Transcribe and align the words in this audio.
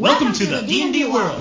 Welcome 0.00 0.32
to 0.32 0.46
the 0.46 0.62
D&D 0.62 1.04
world. 1.04 1.36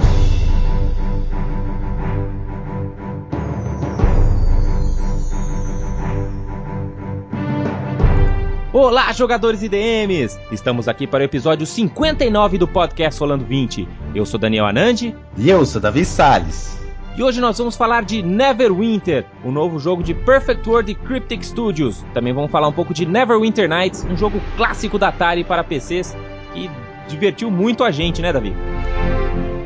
Olá, 8.74 9.14
jogadores 9.14 9.64
e 9.64 9.70
DMs! 9.70 10.38
Estamos 10.52 10.90
aqui 10.90 11.08
para 11.08 11.22
o 11.22 11.24
episódio 11.24 11.66
59 11.66 12.58
do 12.58 12.68
podcast 12.68 13.18
Rolando 13.22 13.46
20. 13.46 13.88
Eu 14.14 14.26
sou 14.26 14.38
Daniel 14.38 14.66
Anandi. 14.66 15.16
E 15.38 15.50
eu 15.50 15.66
sou 15.66 15.80
Davi 15.80 16.04
Salles. 16.04 16.78
E 17.16 17.24
hoje 17.24 17.40
nós 17.40 17.58
vamos 17.58 17.78
falar 17.78 18.04
de 18.04 18.22
Neverwinter, 18.22 19.26
o 19.42 19.52
novo 19.52 19.80
jogo 19.80 20.04
de 20.04 20.14
Perfect 20.14 20.68
World 20.68 20.92
e 20.92 20.96
Cryptic 20.96 21.44
Studios. 21.44 22.04
Também 22.14 22.34
vamos 22.34 22.52
falar 22.52 22.68
um 22.68 22.74
pouco 22.74 22.94
de 22.94 23.06
Neverwinter 23.06 23.70
Nights, 23.70 24.04
um 24.04 24.18
jogo 24.18 24.42
clássico 24.58 25.00
da 25.00 25.08
Atari 25.08 25.46
para 25.46 25.64
PCs 25.64 26.14
que 26.54 26.70
divertiu 27.10 27.52
muito 27.52 27.84
a 27.84 27.92
gente, 27.92 28.22
né, 28.22 28.32
Davi? 28.32 28.56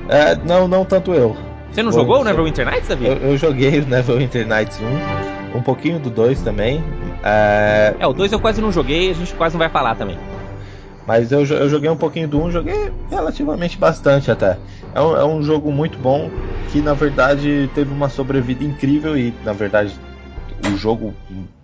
É, 0.09 0.35
não, 0.35 0.67
não 0.67 0.85
tanto 0.85 1.13
eu. 1.13 1.35
Você 1.71 1.81
não 1.81 1.91
Bom, 1.91 1.97
jogou 1.97 2.21
o 2.21 2.23
Neverwinter 2.23 2.65
Nights, 2.65 2.87
Davi? 2.87 3.05
Eu, 3.05 3.17
eu, 3.17 3.37
joguei 3.37 3.79
o 3.79 3.85
Neverwinter 3.85 4.47
Nights 4.47 4.79
1, 5.53 5.57
um 5.57 5.61
pouquinho 5.61 5.99
do 5.99 6.09
2 6.09 6.41
também. 6.41 6.83
É... 7.23 7.95
é, 7.99 8.07
o 8.07 8.13
2 8.13 8.31
eu 8.31 8.39
quase 8.39 8.61
não 8.61 8.71
joguei, 8.71 9.09
a 9.09 9.13
gente 9.13 9.33
quase 9.33 9.55
não 9.55 9.59
vai 9.59 9.69
falar 9.69 9.95
também. 9.95 10.17
Mas 11.05 11.31
eu, 11.31 11.43
eu 11.45 11.69
joguei 11.69 11.89
um 11.89 11.97
pouquinho 11.97 12.27
do 12.27 12.41
1, 12.43 12.51
joguei 12.51 12.91
relativamente 13.09 13.77
bastante 13.77 14.31
até. 14.31 14.57
É 14.93 15.01
um, 15.01 15.17
é 15.17 15.25
um 15.25 15.41
jogo 15.41 15.71
muito 15.71 15.97
bom 15.97 16.29
que 16.71 16.81
na 16.81 16.93
verdade 16.93 17.69
teve 17.73 17.91
uma 17.91 18.07
sobrevida 18.07 18.63
incrível 18.63 19.17
e 19.17 19.33
na 19.43 19.51
verdade 19.51 19.93
o 20.65 20.77
jogo 20.77 21.13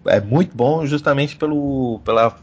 é 0.06 0.20
muito 0.20 0.56
bom 0.56 0.86
justamente 0.86 1.36
pelo, 1.36 2.00
pela 2.04 2.36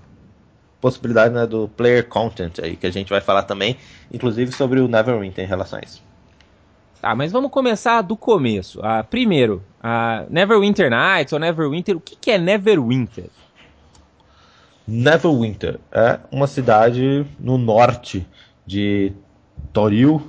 possibilidade 0.86 1.34
né, 1.34 1.44
do 1.46 1.66
player 1.66 2.06
content 2.06 2.60
aí, 2.62 2.76
que 2.76 2.86
a 2.86 2.92
gente 2.92 3.10
vai 3.10 3.20
falar 3.20 3.42
também, 3.42 3.76
inclusive 4.12 4.52
sobre 4.52 4.78
o 4.78 4.86
Neverwinter 4.86 5.44
em 5.44 5.48
relação 5.48 5.80
a 5.80 5.82
isso. 5.84 6.00
Tá, 7.02 7.12
mas 7.12 7.32
vamos 7.32 7.50
começar 7.50 8.02
do 8.02 8.16
começo. 8.16 8.80
Ah, 8.84 9.02
primeiro, 9.02 9.64
ah, 9.82 10.24
Neverwinter 10.30 10.88
Nights 10.88 11.32
ou 11.32 11.40
Neverwinter, 11.40 11.96
o 11.96 12.00
que, 12.00 12.14
que 12.14 12.30
é 12.30 12.38
Neverwinter? 12.38 13.26
Neverwinter 14.86 15.80
é 15.90 16.20
uma 16.30 16.46
cidade 16.46 17.26
no 17.40 17.58
norte 17.58 18.24
de 18.64 19.12
Toril, 19.72 20.22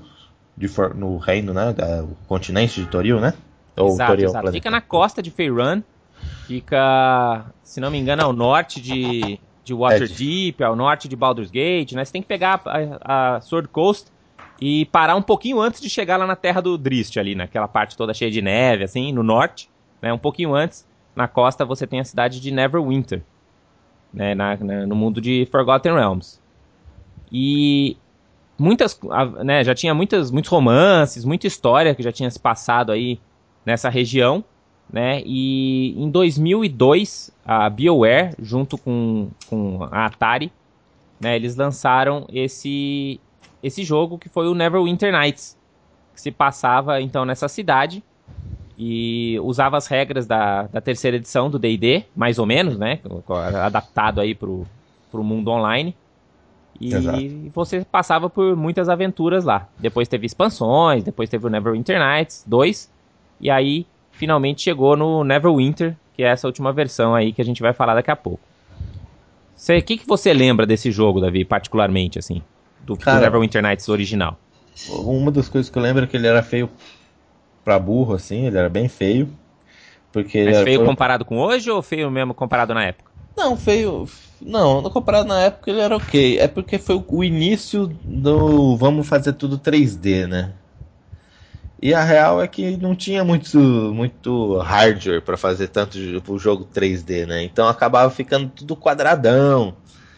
de, 0.58 0.68
no 0.96 1.18
reino, 1.18 1.54
né, 1.54 1.76
o 2.02 2.16
continente 2.28 2.82
de 2.82 2.88
Toril, 2.88 3.20
né? 3.20 3.36
Ou 3.76 3.90
exato, 3.90 4.12
Toril, 4.12 4.30
exato. 4.30 4.52
Fica 4.52 4.72
na 4.72 4.82
costa 4.82 5.22
de 5.22 5.30
Faerun, 5.30 5.84
fica, 6.48 7.46
se 7.62 7.80
não 7.80 7.92
me 7.92 8.00
engano, 8.00 8.24
ao 8.24 8.34
norte 8.34 8.82
de 8.82 9.40
de 9.68 9.74
Waterdeep, 9.74 10.64
ao 10.64 10.76
norte 10.76 11.08
de 11.08 11.16
Baldur's 11.16 11.52
Gate, 11.52 11.92
né? 11.92 12.06
Você 12.06 12.14
tem 12.14 12.22
que 12.22 12.28
pegar 12.28 12.62
a, 12.66 13.36
a, 13.36 13.42
Sword 13.42 13.68
Coast 13.68 14.08
e 14.62 14.86
parar 14.86 15.16
um 15.16 15.22
pouquinho 15.22 15.60
antes 15.60 15.82
de 15.82 15.90
chegar 15.90 16.18
lá 16.18 16.26
na 16.26 16.36
terra 16.36 16.62
do 16.62 16.78
Drist, 16.78 17.20
ali, 17.20 17.36
naquela 17.36 17.68
parte 17.68 17.98
toda 17.98 18.14
cheia 18.14 18.32
de 18.32 18.42
neve, 18.42 18.86
assim, 18.86 19.12
no 19.12 19.22
norte, 19.22 19.70
né? 20.02 20.14
Um 20.14 20.18
pouquinho 20.18 20.56
antes, 20.56 20.88
na 21.14 21.28
costa, 21.28 21.66
você 21.66 21.86
tem 21.86 22.00
a 22.00 22.06
cidade 22.06 22.40
de 22.40 22.50
Neverwinter, 22.50 23.22
né? 24.14 24.34
Na, 24.34 24.56
na, 24.56 24.88
no 24.88 24.96
mundo 24.96 25.20
de 25.20 25.46
Forgotten 25.52 25.94
Realms. 25.94 26.42
E 27.30 27.98
muitas, 28.58 28.98
né? 29.44 29.66
Já 29.66 29.76
tinha 29.76 29.94
muitas, 29.94 30.32
muitos 30.32 30.50
romances, 30.50 31.26
muita 31.26 31.46
história 31.46 31.94
que 31.94 32.02
já 32.02 32.12
tinha 32.12 32.32
se 32.32 32.40
passado 32.40 32.94
aí 32.94 33.20
nessa 33.66 33.90
região, 33.90 34.46
né? 34.92 35.22
E 35.26 35.94
em 35.98 36.10
2002, 36.10 37.32
a 37.46 37.70
BioWare, 37.70 38.36
junto 38.40 38.78
com, 38.78 39.30
com 39.50 39.84
a 39.92 40.06
Atari, 40.06 40.52
né, 41.20 41.36
eles 41.36 41.56
lançaram 41.56 42.26
esse, 42.32 43.20
esse 43.62 43.84
jogo 43.84 44.18
que 44.18 44.30
foi 44.30 44.48
o 44.48 44.54
Neverwinter 44.54 45.12
Nights, 45.12 45.58
que 46.14 46.22
se 46.22 46.32
passava 46.32 47.02
então 47.02 47.26
nessa 47.26 47.48
cidade 47.48 48.04
e 48.78 49.40
usava 49.42 49.78
as 49.78 49.88
regras 49.88 50.28
da, 50.28 50.64
da 50.64 50.80
terceira 50.80 51.18
edição 51.18 51.50
do 51.50 51.58
D&D, 51.58 52.06
mais 52.16 52.38
ou 52.38 52.46
menos, 52.46 52.78
né, 52.78 53.00
adaptado 53.64 54.22
aí 54.22 54.36
pro, 54.36 54.66
pro 55.12 55.24
mundo 55.24 55.50
online. 55.50 55.96
E 56.80 56.94
Exato. 56.94 57.20
você 57.56 57.84
passava 57.84 58.30
por 58.30 58.56
muitas 58.56 58.88
aventuras 58.88 59.44
lá. 59.44 59.68
Depois 59.80 60.08
teve 60.08 60.28
expansões, 60.28 61.04
depois 61.04 61.28
teve 61.28 61.48
o 61.48 61.50
Neverwinter 61.50 61.98
Nights 61.98 62.44
2, 62.46 62.92
e 63.42 63.50
aí 63.50 63.88
finalmente 64.18 64.64
chegou 64.64 64.98
no 64.98 65.24
Neverwinter, 65.24 65.96
que 66.14 66.24
é 66.24 66.28
essa 66.28 66.48
última 66.48 66.74
versão 66.74 67.14
aí 67.14 67.32
que 67.32 67.42
a 67.42 67.46
gente 67.46 67.62
vai 67.62 67.74
falar 67.74 67.94
daqui 67.94 68.12
a 68.12 68.16
pouco. 68.16 68.42
O 69.58 69.82
que, 69.82 69.98
que 69.98 70.08
você 70.08 70.34
lembra 70.34 70.66
desse 70.66 70.92
jogo, 70.92 71.20
Davi, 71.20 71.46
particularmente, 71.46 72.20
assim? 72.20 72.42
Do, 72.82 72.96
Cara, 72.96 73.20
do 73.20 73.24
Neverwinter 73.24 73.62
Nights 73.62 73.88
original? 73.90 74.38
Uma 74.90 75.32
das 75.32 75.50
coisas 75.50 75.70
que 75.70 75.78
eu 75.78 75.82
lembro 75.82 76.04
é 76.04 76.08
que 76.08 76.16
ele 76.16 76.28
era 76.28 76.44
feio 76.44 76.70
pra 77.64 77.80
burro, 77.80 78.14
assim, 78.14 78.46
ele 78.46 78.58
era 78.58 78.70
bem 78.70 78.88
feio. 78.88 79.30
Porque 80.12 80.44
Mas 80.44 80.62
feio 80.62 80.80
foi... 80.80 80.88
comparado 80.88 81.26
com 81.26 81.38
hoje 81.38 81.70
ou 81.70 81.82
feio 81.82 82.10
mesmo 82.10 82.34
comparado 82.34 82.74
na 82.74 82.84
época? 82.84 83.12
Não, 83.36 83.56
feio. 83.56 84.08
Não, 84.42 84.82
comparado 84.90 85.28
na 85.28 85.42
época 85.42 85.70
ele 85.70 85.82
era 85.82 85.96
ok. 85.96 86.40
É 86.40 86.48
porque 86.48 86.80
foi 86.80 87.04
o 87.08 87.24
início 87.24 87.88
do 88.04 88.76
vamos 88.78 89.08
fazer 89.08 89.34
tudo 89.34 89.60
3D, 89.60 90.28
né? 90.28 90.54
E 91.82 91.94
a 91.94 92.04
real 92.04 92.42
é 92.42 92.48
que 92.48 92.76
não 92.78 92.96
tinha 92.96 93.24
muito, 93.24 93.58
muito 93.60 94.58
hardware 94.58 95.22
para 95.22 95.38
fazer 95.38 95.68
tanto 95.68 95.98
o 96.28 96.40
jogo 96.40 96.68
3D, 96.74 97.26
né? 97.28 97.44
Então 97.44 97.68
acabava 97.68 98.10
ficando 98.10 98.50
tudo 98.50 98.76
quadradão. 98.76 99.76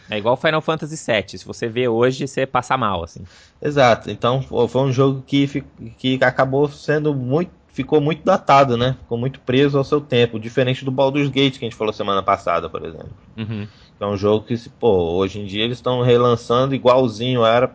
É 0.08 0.18
igual 0.18 0.36
Final 0.36 0.60
Fantasy 0.60 0.96
VII. 0.96 1.38
Se 1.38 1.44
você 1.44 1.68
vê 1.68 1.86
hoje, 1.86 2.26
você 2.26 2.44
passa 2.44 2.76
mal, 2.76 3.04
assim. 3.04 3.22
Exato. 3.62 4.10
Então 4.10 4.42
foi 4.42 4.82
um 4.82 4.92
jogo 4.92 5.22
que, 5.24 5.64
que 5.96 6.18
acabou 6.22 6.68
sendo 6.68 7.14
muito. 7.14 7.52
Ficou 7.72 8.00
muito 8.00 8.24
datado, 8.24 8.76
né? 8.76 8.96
Ficou 9.02 9.16
muito 9.16 9.38
preso 9.40 9.78
ao 9.78 9.84
seu 9.84 10.00
tempo. 10.00 10.40
Diferente 10.40 10.84
do 10.84 10.90
Baldur's 10.90 11.28
Gate 11.28 11.56
que 11.56 11.64
a 11.64 11.68
gente 11.68 11.76
falou 11.76 11.92
semana 11.92 12.22
passada, 12.22 12.68
por 12.68 12.84
exemplo. 12.84 13.10
Uhum. 13.36 13.68
É 14.00 14.06
um 14.06 14.16
jogo 14.16 14.44
que, 14.44 14.56
pô, 14.70 15.12
hoje 15.12 15.38
em 15.38 15.46
dia 15.46 15.62
eles 15.62 15.78
estão 15.78 16.02
relançando 16.02 16.74
igualzinho 16.74 17.44
era 17.44 17.70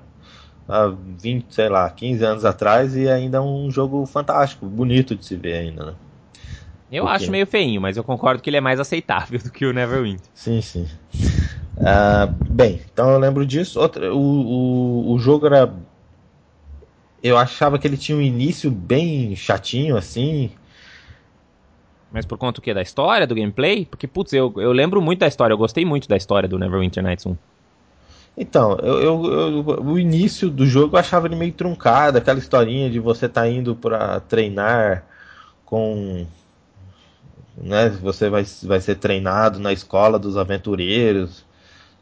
há 0.67 0.87
20, 0.87 1.53
sei 1.53 1.69
lá, 1.69 1.89
15 1.89 2.23
anos 2.23 2.45
atrás 2.45 2.95
e 2.95 3.07
ainda 3.07 3.37
é 3.37 3.41
um 3.41 3.69
jogo 3.69 4.05
fantástico, 4.05 4.65
bonito 4.65 5.15
de 5.15 5.25
se 5.25 5.35
ver 5.35 5.53
ainda, 5.53 5.85
né? 5.85 5.93
Eu 6.91 7.07
acho 7.07 7.31
meio 7.31 7.47
feinho, 7.47 7.81
mas 7.81 7.97
eu 7.97 8.03
concordo 8.03 8.41
que 8.41 8.49
ele 8.49 8.57
é 8.57 8.61
mais 8.61 8.79
aceitável 8.79 9.39
do 9.43 9.51
que 9.51 9.65
o 9.65 9.73
Neverwinter. 9.73 10.29
Sim, 10.33 10.61
sim. 10.61 10.87
Uh, 11.77 12.31
bem, 12.49 12.81
então 12.91 13.09
eu 13.09 13.19
lembro 13.19 13.45
disso. 13.45 13.79
Outra, 13.79 14.13
o, 14.13 14.17
o, 14.17 15.13
o 15.13 15.19
jogo 15.19 15.47
era. 15.47 15.73
Eu 17.21 17.37
achava 17.37 17.79
que 17.79 17.87
ele 17.87 17.97
tinha 17.97 18.17
um 18.17 18.21
início 18.21 18.69
bem 18.69 19.35
chatinho, 19.35 19.97
assim. 19.97 20.51
Mas 22.11 22.25
por 22.25 22.37
conta 22.37 22.61
do 22.61 22.63
que? 22.63 22.73
Da 22.73 22.81
história, 22.81 23.27
do 23.27 23.35
gameplay? 23.35 23.85
Porque, 23.85 24.07
putz, 24.07 24.31
eu, 24.31 24.53
eu 24.57 24.71
lembro 24.71 25.01
muito 25.01 25.19
da 25.19 25.27
história, 25.27 25.53
eu 25.53 25.57
gostei 25.57 25.83
muito 25.83 26.07
da 26.07 26.15
história 26.15 26.47
do 26.47 26.57
Neverwinter 26.57 27.03
Nights 27.03 27.25
1. 27.25 27.35
Então, 28.37 28.77
eu, 28.81 28.99
eu, 29.01 29.31
eu, 29.31 29.83
o 29.85 29.97
início 29.97 30.49
do 30.49 30.65
jogo 30.65 30.95
eu 30.95 30.99
achava 30.99 31.27
ele 31.27 31.37
meio 31.37 31.53
truncado, 31.53 32.17
aquela 32.17 32.37
historinha 32.37 32.89
de 32.89 32.99
você 32.99 33.29
tá 33.29 33.47
indo 33.47 33.75
para 33.75 34.19
treinar 34.19 35.05
com. 35.65 36.25
Né, 37.57 37.89
você 37.89 38.29
vai, 38.29 38.43
vai 38.63 38.81
ser 38.81 38.95
treinado 38.95 39.59
na 39.59 39.71
escola 39.71 40.19
dos 40.19 40.35
aventureiros. 40.35 41.45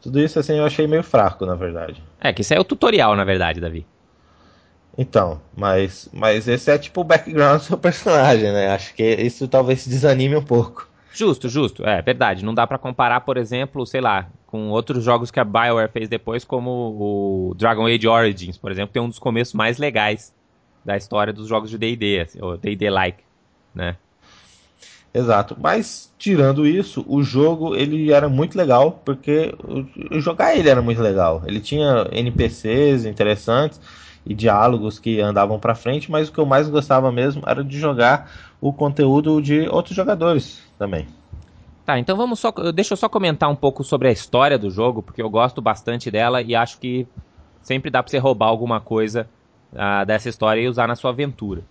Tudo 0.02 0.18
isso 0.18 0.38
assim 0.38 0.58
eu 0.58 0.64
achei 0.64 0.86
meio 0.88 1.04
fraco, 1.04 1.46
na 1.46 1.54
verdade. 1.54 2.02
É, 2.20 2.32
que 2.32 2.42
isso 2.42 2.52
é 2.52 2.58
o 2.58 2.64
tutorial, 2.64 3.14
na 3.14 3.24
verdade, 3.24 3.60
Davi. 3.60 3.86
Então, 4.98 5.40
mas, 5.56 6.08
mas 6.12 6.46
esse 6.48 6.70
é 6.70 6.78
tipo 6.78 7.00
o 7.00 7.04
background 7.04 7.60
do 7.60 7.64
seu 7.64 7.78
personagem, 7.78 8.52
né? 8.52 8.68
Acho 8.68 8.92
que 8.94 9.02
isso 9.02 9.46
talvez 9.46 9.86
desanime 9.86 10.36
um 10.36 10.42
pouco. 10.42 10.88
Justo, 11.12 11.48
justo. 11.48 11.86
É 11.86 12.02
verdade. 12.02 12.44
Não 12.44 12.54
dá 12.54 12.66
para 12.66 12.78
comparar, 12.78 13.20
por 13.20 13.36
exemplo, 13.36 13.86
sei 13.86 14.00
lá, 14.00 14.28
com 14.54 14.70
outros 14.70 15.02
jogos 15.02 15.32
que 15.32 15.40
a 15.40 15.44
BioWare 15.44 15.90
fez 15.90 16.08
depois, 16.08 16.44
como 16.44 16.70
o 17.50 17.54
Dragon 17.56 17.88
Age 17.88 18.06
Origins, 18.06 18.56
por 18.56 18.70
exemplo, 18.70 18.92
tem 18.92 19.02
um 19.02 19.08
dos 19.08 19.18
começos 19.18 19.52
mais 19.52 19.78
legais 19.78 20.32
da 20.84 20.96
história 20.96 21.32
dos 21.32 21.48
jogos 21.48 21.70
de 21.70 21.76
D&D, 21.76 22.20
assim, 22.20 22.38
ou 22.40 22.56
D&D-like, 22.56 23.24
né? 23.74 23.96
Exato. 25.12 25.56
Mas 25.60 26.14
tirando 26.16 26.64
isso, 26.64 27.04
o 27.08 27.20
jogo 27.20 27.74
ele 27.74 28.12
era 28.12 28.28
muito 28.28 28.56
legal 28.56 29.02
porque 29.04 29.52
jogar 30.20 30.56
ele 30.56 30.68
era 30.68 30.80
muito 30.80 31.02
legal. 31.02 31.42
Ele 31.46 31.58
tinha 31.58 32.08
NPCs 32.12 33.06
interessantes 33.06 33.80
e 34.24 34.36
diálogos 34.36 35.00
que 35.00 35.20
andavam 35.20 35.58
para 35.58 35.74
frente, 35.74 36.12
mas 36.12 36.28
o 36.28 36.32
que 36.32 36.38
eu 36.38 36.46
mais 36.46 36.68
gostava 36.68 37.10
mesmo 37.10 37.42
era 37.44 37.64
de 37.64 37.76
jogar 37.76 38.30
o 38.60 38.72
conteúdo 38.72 39.42
de 39.42 39.68
outros 39.68 39.96
jogadores 39.96 40.62
também. 40.78 41.08
Tá, 41.84 41.98
então 41.98 42.16
vamos 42.16 42.40
só. 42.40 42.50
Deixa 42.74 42.94
eu 42.94 42.96
só 42.96 43.08
comentar 43.08 43.50
um 43.50 43.56
pouco 43.56 43.84
sobre 43.84 44.08
a 44.08 44.12
história 44.12 44.58
do 44.58 44.70
jogo, 44.70 45.02
porque 45.02 45.20
eu 45.20 45.28
gosto 45.28 45.60
bastante 45.60 46.10
dela 46.10 46.40
e 46.40 46.54
acho 46.54 46.78
que 46.78 47.06
sempre 47.62 47.90
dá 47.90 48.02
pra 48.02 48.10
você 48.10 48.18
roubar 48.18 48.46
alguma 48.46 48.80
coisa 48.80 49.28
uh, 49.72 50.06
dessa 50.06 50.28
história 50.28 50.60
e 50.62 50.68
usar 50.68 50.88
na 50.88 50.96
sua 50.96 51.10
aventura. 51.10 51.62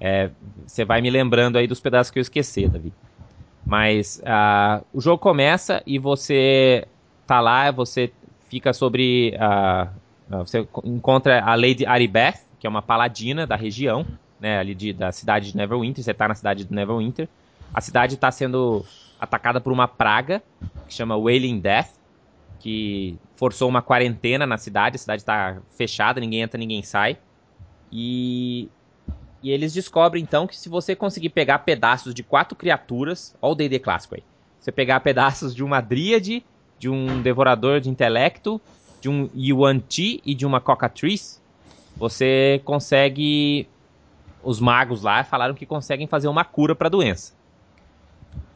É, 0.00 0.30
você 0.64 0.84
vai 0.84 1.00
me 1.00 1.10
lembrando 1.10 1.58
aí 1.58 1.66
dos 1.66 1.80
pedaços 1.80 2.10
que 2.10 2.20
eu 2.20 2.22
esqueci, 2.22 2.68
Davi. 2.68 2.92
Mas 3.66 4.22
uh, 4.22 4.84
o 4.94 5.00
jogo 5.00 5.18
começa 5.18 5.82
e 5.84 5.98
você 5.98 6.86
tá 7.26 7.40
lá, 7.40 7.70
você 7.72 8.12
fica 8.48 8.72
sobre. 8.72 9.34
Uh, 9.36 9.88
você 10.44 10.68
encontra 10.84 11.42
a 11.42 11.54
Lady 11.56 11.84
Aribeth, 11.84 12.44
que 12.60 12.66
é 12.66 12.70
uma 12.70 12.82
paladina 12.82 13.46
da 13.46 13.56
região, 13.56 14.06
né, 14.38 14.58
ali 14.58 14.74
de, 14.74 14.92
da 14.92 15.10
cidade 15.10 15.50
de 15.50 15.56
Neverwinter. 15.56 16.04
Você 16.04 16.12
está 16.12 16.28
na 16.28 16.34
cidade 16.34 16.64
de 16.64 16.72
Neverwinter. 16.72 17.28
A 17.74 17.80
cidade 17.80 18.14
está 18.14 18.30
sendo 18.30 18.84
atacada 19.20 19.60
por 19.60 19.72
uma 19.72 19.88
praga 19.88 20.42
que 20.86 20.94
chama 20.94 21.16
Wailing 21.16 21.60
Death, 21.60 21.90
que 22.58 23.18
forçou 23.36 23.68
uma 23.68 23.82
quarentena 23.82 24.46
na 24.46 24.58
cidade. 24.58 24.96
A 24.96 24.98
cidade 24.98 25.22
está 25.22 25.58
fechada, 25.70 26.20
ninguém 26.20 26.40
entra, 26.40 26.58
ninguém 26.58 26.82
sai. 26.82 27.18
E, 27.90 28.68
e 29.42 29.50
eles 29.50 29.72
descobrem 29.72 30.22
então 30.22 30.46
que 30.46 30.56
se 30.56 30.68
você 30.68 30.96
conseguir 30.96 31.30
pegar 31.30 31.60
pedaços 31.60 32.14
de 32.14 32.22
quatro 32.22 32.56
criaturas, 32.56 33.36
olha 33.40 33.52
o 33.52 33.54
D&D 33.54 33.78
clássico 33.78 34.14
aí. 34.14 34.24
Você 34.60 34.72
pegar 34.72 35.00
pedaços 35.00 35.54
de 35.54 35.62
uma 35.62 35.80
dríade, 35.80 36.44
de 36.78 36.88
um 36.88 37.22
devorador 37.22 37.80
de 37.80 37.88
intelecto, 37.88 38.60
de 39.00 39.08
um 39.08 39.28
Yuan 39.34 39.78
Ti 39.78 40.20
e 40.24 40.34
de 40.34 40.44
uma 40.44 40.60
Cockatrice, 40.60 41.40
você 41.96 42.60
consegue 42.64 43.68
os 44.42 44.60
magos 44.60 45.02
lá 45.02 45.24
falaram 45.24 45.54
que 45.54 45.66
conseguem 45.66 46.06
fazer 46.06 46.28
uma 46.28 46.44
cura 46.44 46.74
para 46.74 46.88
a 46.88 46.90
doença. 46.90 47.34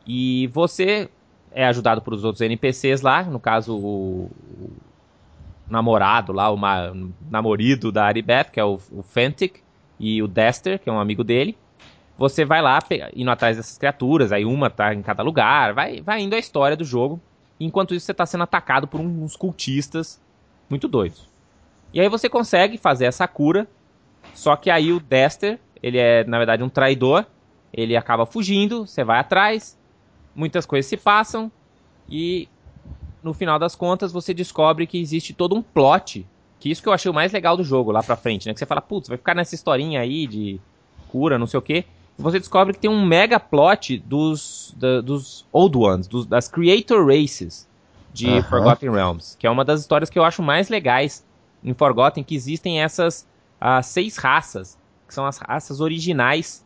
E 0.06 0.48
você 0.48 1.08
é 1.52 1.66
ajudado 1.66 2.00
por 2.00 2.14
os 2.14 2.24
outros 2.24 2.40
NPCs 2.40 3.02
lá, 3.02 3.22
no 3.22 3.38
caso 3.38 3.76
o, 3.76 4.30
o 4.60 4.70
namorado 5.68 6.32
lá, 6.32 6.50
o 6.50 6.56
ma, 6.56 6.92
namorido 7.30 7.92
da 7.92 8.06
Aribeth, 8.06 8.50
que 8.52 8.60
é 8.60 8.64
o, 8.64 8.78
o 8.90 9.02
Fentic, 9.02 9.62
e 10.02 10.20
o 10.20 10.26
Dester, 10.26 10.80
que 10.80 10.90
é 10.90 10.92
um 10.92 10.98
amigo 10.98 11.22
dele. 11.22 11.56
Você 12.18 12.44
vai 12.44 12.60
lá 12.60 12.78
indo 13.14 13.30
atrás 13.30 13.56
dessas 13.56 13.78
criaturas, 13.78 14.32
aí 14.32 14.44
uma 14.44 14.68
tá 14.68 14.92
em 14.92 15.02
cada 15.02 15.22
lugar, 15.22 15.72
vai, 15.72 16.00
vai 16.00 16.20
indo 16.20 16.34
a 16.34 16.38
história 16.38 16.76
do 16.76 16.84
jogo. 16.84 17.20
Enquanto 17.58 17.94
isso, 17.94 18.06
você 18.06 18.12
está 18.12 18.26
sendo 18.26 18.42
atacado 18.42 18.88
por 18.88 19.00
uns 19.00 19.36
cultistas 19.36 20.20
muito 20.68 20.88
doidos. 20.88 21.28
E 21.94 22.00
aí 22.00 22.08
você 22.08 22.28
consegue 22.28 22.76
fazer 22.76 23.04
essa 23.04 23.28
cura, 23.28 23.68
só 24.34 24.56
que 24.56 24.70
aí 24.70 24.92
o 24.92 24.98
Dester, 24.98 25.60
ele 25.82 25.98
é 25.98 26.24
na 26.24 26.38
verdade 26.38 26.62
um 26.62 26.68
traidor, 26.68 27.24
ele 27.72 27.96
acaba 27.96 28.26
fugindo, 28.26 28.86
você 28.86 29.04
vai 29.04 29.20
atrás, 29.20 29.78
muitas 30.34 30.66
coisas 30.66 30.88
se 30.88 30.96
passam 30.96 31.50
e 32.08 32.48
no 33.22 33.32
final 33.32 33.58
das 33.58 33.74
contas 33.74 34.12
você 34.12 34.34
descobre 34.34 34.86
que 34.86 35.00
existe 35.00 35.32
todo 35.32 35.54
um 35.54 35.62
plot, 35.62 36.26
que 36.58 36.70
isso 36.70 36.82
que 36.82 36.88
eu 36.88 36.92
achei 36.92 37.10
o 37.10 37.14
mais 37.14 37.32
legal 37.32 37.56
do 37.56 37.64
jogo 37.64 37.90
lá 37.90 38.02
pra 38.02 38.16
frente, 38.16 38.46
né? 38.46 38.52
Que 38.52 38.58
você 38.58 38.66
fala, 38.66 38.80
putz, 38.80 39.08
vai 39.08 39.16
ficar 39.16 39.34
nessa 39.34 39.54
historinha 39.54 40.00
aí 40.00 40.26
de 40.26 40.60
cura, 41.08 41.38
não 41.38 41.46
sei 41.46 41.58
o 41.58 41.62
quê. 41.62 41.84
E 42.18 42.22
você 42.22 42.38
descobre 42.38 42.74
que 42.74 42.80
tem 42.80 42.90
um 42.90 43.04
mega 43.04 43.38
plot 43.40 43.98
dos, 43.98 44.74
da, 44.76 45.00
dos 45.00 45.46
Old 45.52 45.76
Ones, 45.78 46.06
dos, 46.06 46.26
das 46.26 46.48
Creator 46.48 47.06
Races 47.06 47.68
de 48.12 48.28
uh 48.28 48.36
-huh. 48.36 48.48
Forgotten 48.48 48.90
Realms, 48.90 49.36
que 49.38 49.46
é 49.46 49.50
uma 49.50 49.64
das 49.64 49.80
histórias 49.80 50.10
que 50.10 50.18
eu 50.18 50.24
acho 50.24 50.42
mais 50.42 50.68
legais 50.68 51.24
em 51.64 51.72
Forgotten, 51.72 52.24
que 52.24 52.34
existem 52.34 52.82
essas 52.82 53.26
uh, 53.60 53.82
seis 53.82 54.16
raças, 54.16 54.76
que 55.06 55.14
são 55.14 55.24
as 55.24 55.38
raças 55.38 55.80
originais 55.80 56.64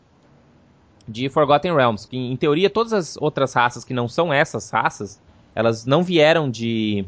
de 1.09 1.29
Forgotten 1.29 1.75
Realms, 1.75 2.07
que 2.09 2.17
em 2.17 2.37
teoria 2.37 2.69
todas 2.69 2.93
as 2.93 3.17
outras 3.17 3.53
raças 3.55 3.85
que 3.85 3.95
não 3.95 4.09
são 4.09 4.33
essas 4.33 4.71
raças, 4.71 5.21
elas 5.55 5.87
não 5.87 6.03
vieram 6.03 6.51
de 6.51 7.05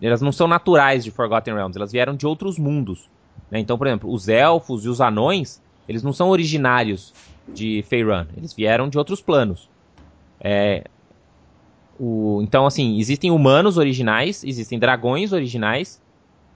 elas 0.00 0.22
não 0.22 0.32
são 0.32 0.48
naturais 0.48 1.04
de 1.04 1.10
Forgotten 1.10 1.54
Realms, 1.54 1.76
elas 1.76 1.92
vieram 1.92 2.14
de 2.14 2.26
outros 2.26 2.58
mundos. 2.58 3.08
Né? 3.50 3.58
Então, 3.58 3.76
por 3.76 3.86
exemplo, 3.86 4.10
os 4.10 4.28
elfos 4.28 4.84
e 4.84 4.88
os 4.88 5.00
anões, 5.00 5.60
eles 5.86 6.02
não 6.02 6.12
são 6.12 6.30
originários 6.30 7.12
de 7.48 7.84
Faerun, 7.88 8.26
eles 8.36 8.54
vieram 8.54 8.88
de 8.88 8.96
outros 8.96 9.20
planos. 9.20 9.68
É, 10.40 10.84
o, 11.98 12.40
então, 12.42 12.66
assim, 12.66 12.98
existem 12.98 13.30
humanos 13.30 13.76
originais, 13.76 14.42
existem 14.42 14.78
dragões 14.78 15.32
originais, 15.32 16.00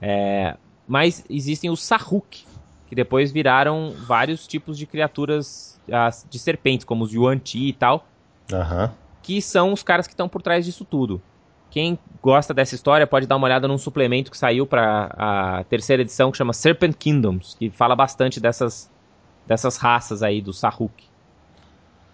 é, 0.01 0.55
mas 0.87 1.23
existem 1.29 1.69
os 1.69 1.83
Sahuk, 1.83 2.45
que 2.87 2.95
depois 2.95 3.31
viraram 3.31 3.93
vários 4.05 4.47
tipos 4.47 4.77
de 4.77 4.85
criaturas 4.85 5.79
as, 5.91 6.25
de 6.29 6.39
serpentes, 6.39 6.85
como 6.85 7.03
os 7.03 7.13
Yuan-Ti 7.13 7.67
e 7.69 7.73
tal. 7.73 8.07
Uhum. 8.51 8.89
Que 9.21 9.41
são 9.41 9.73
os 9.73 9.83
caras 9.83 10.07
que 10.07 10.13
estão 10.13 10.29
por 10.29 10.41
trás 10.41 10.65
disso 10.65 10.85
tudo. 10.85 11.21
Quem 11.69 11.99
gosta 12.21 12.53
dessa 12.53 12.75
história 12.75 13.05
pode 13.05 13.27
dar 13.27 13.35
uma 13.35 13.45
olhada 13.45 13.67
num 13.67 13.77
suplemento 13.77 14.31
que 14.31 14.37
saiu 14.37 14.65
para 14.65 15.13
a 15.17 15.63
terceira 15.65 16.01
edição 16.01 16.31
que 16.31 16.37
chama 16.37 16.53
Serpent 16.53 16.95
Kingdoms, 16.95 17.55
que 17.57 17.69
fala 17.69 17.95
bastante 17.95 18.39
dessas, 18.39 18.89
dessas 19.45 19.77
raças 19.77 20.23
aí 20.23 20.41
do 20.41 20.53
Sahuk. 20.53 21.03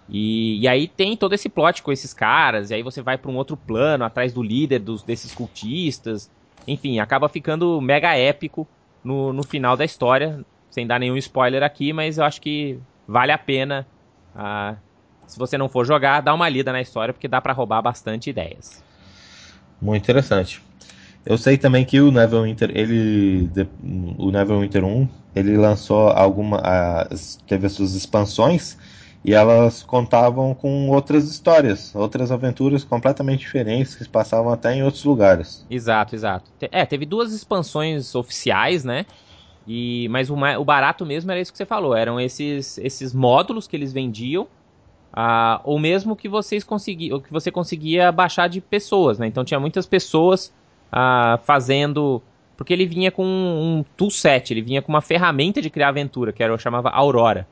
E, 0.10 0.60
e, 0.60 0.68
aí 0.68 0.88
tem 0.88 1.16
todo 1.16 1.34
esse 1.34 1.48
plot 1.48 1.84
com 1.84 1.92
esses 1.92 2.14
caras, 2.14 2.70
e 2.70 2.74
aí 2.74 2.84
você 2.84 3.02
vai 3.02 3.18
para 3.18 3.32
um 3.32 3.38
outro 3.38 3.56
plano 3.56 4.04
atrás 4.04 4.34
do 4.34 4.44
líder 4.44 4.80
dos, 4.80 5.04
desses 5.04 5.34
cultistas. 5.34 6.30
Enfim, 6.68 7.00
acaba 7.00 7.30
ficando 7.30 7.80
mega 7.80 8.18
épico 8.18 8.68
no, 9.04 9.32
no 9.32 9.44
final 9.44 9.78
da 9.78 9.86
história, 9.86 10.44
sem 10.72 10.88
dar 10.88 10.98
nenhum 10.98 11.18
spoiler 11.18 11.62
aqui, 11.62 11.94
mas 11.94 12.18
eu 12.18 12.24
acho 12.24 12.42
que 12.42 12.80
vale 13.08 13.32
a 13.32 13.38
pena. 13.38 13.86
Uh, 14.34 14.76
se 15.28 15.38
você 15.38 15.58
não 15.58 15.70
for 15.70 15.86
jogar, 15.86 16.22
dá 16.22 16.34
uma 16.34 16.50
lida 16.50 16.72
na 16.72 16.82
história, 16.82 17.14
porque 17.14 17.28
dá 17.28 17.40
para 17.40 17.54
roubar 17.54 17.82
bastante 17.82 18.30
ideias. 18.30 18.84
Muito 19.80 20.04
interessante. 20.04 20.62
Eu 21.26 21.38
sei 21.38 21.58
também 21.58 21.86
que 21.86 22.02
o 22.02 22.12
Neverwinter, 22.12 22.72
ele, 22.74 23.50
o 24.18 24.32
Neverwinter 24.32 24.84
1, 24.84 25.08
ele 25.36 25.56
lançou 25.56 26.10
alguma, 26.10 26.60
teve 27.46 27.68
as 27.68 27.74
suas 27.74 27.94
expansões 27.94 28.78
e 29.24 29.34
elas 29.34 29.84
contavam 29.84 30.54
com 30.56 30.90
outras 30.90 31.30
histórias, 31.30 31.94
outras 31.94 32.32
aventuras 32.32 32.84
completamente 32.84 33.42
diferentes 33.42 33.94
que 33.94 34.04
se 34.04 34.10
passavam 34.10 34.52
até 34.52 34.74
em 34.74 34.84
outros 34.84 35.04
lugares. 35.04 35.66
Exato, 35.70 36.16
exato. 36.16 36.52
É, 36.72 36.86
teve 36.86 37.06
duas 37.06 37.32
expansões 37.32 38.16
oficiais, 38.16 38.84
né? 38.84 39.06
E, 39.68 40.08
mas 40.10 40.30
o, 40.30 40.36
o 40.36 40.66
barato 40.66 41.06
mesmo 41.06 41.32
era 41.32 41.40
isso 41.40 41.52
que 41.52 41.58
você 41.58 41.66
falou, 41.66 41.96
eram 41.96 42.20
esses, 42.20 42.78
esses 42.80 43.14
módulos 43.14 43.68
que 43.68 43.76
eles 43.76 43.94
vendiam, 43.94 44.48
ah, 45.14 45.62
ou 45.64 45.78
mesmo 45.78 46.16
que 46.16 46.28
vocês 46.28 46.64
conseguiam, 46.64 47.20
que 47.20 47.32
você 47.32 47.52
conseguia 47.52 48.12
baixar 48.12 48.48
de 48.48 48.62
pessoas, 48.62 49.20
né? 49.20 49.28
Então 49.28 49.44
tinha 49.44 49.60
muitas 49.60 49.86
pessoas 49.86 50.54
ah, 50.92 51.40
fazendo, 51.44 52.22
porque 52.58 52.74
ele 52.74 52.86
vinha 52.86 53.12
com 53.12 53.26
um 53.26 53.84
toolset, 53.96 54.52
ele 54.52 54.62
vinha 54.62 54.82
com 54.82 54.92
uma 54.92 55.02
ferramenta 55.02 55.62
de 55.62 55.70
criar 55.70 55.90
aventura, 55.90 56.32
que 56.32 56.42
era, 56.42 56.54
eu 56.54 56.58
chamava 56.58 56.90
Aurora. 56.90 57.48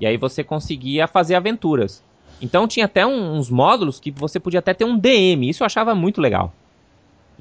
E 0.00 0.06
aí 0.06 0.16
você 0.16 0.42
conseguia 0.42 1.06
fazer 1.06 1.34
aventuras. 1.34 2.02
Então 2.40 2.66
tinha 2.66 2.86
até 2.86 3.06
um, 3.06 3.36
uns 3.36 3.48
módulos 3.48 4.00
que 4.00 4.10
você 4.10 4.40
podia 4.40 4.58
até 4.58 4.74
ter 4.74 4.84
um 4.84 4.98
DM, 4.98 5.48
isso 5.48 5.62
eu 5.62 5.66
achava 5.66 5.94
muito 5.94 6.20
legal. 6.20 6.52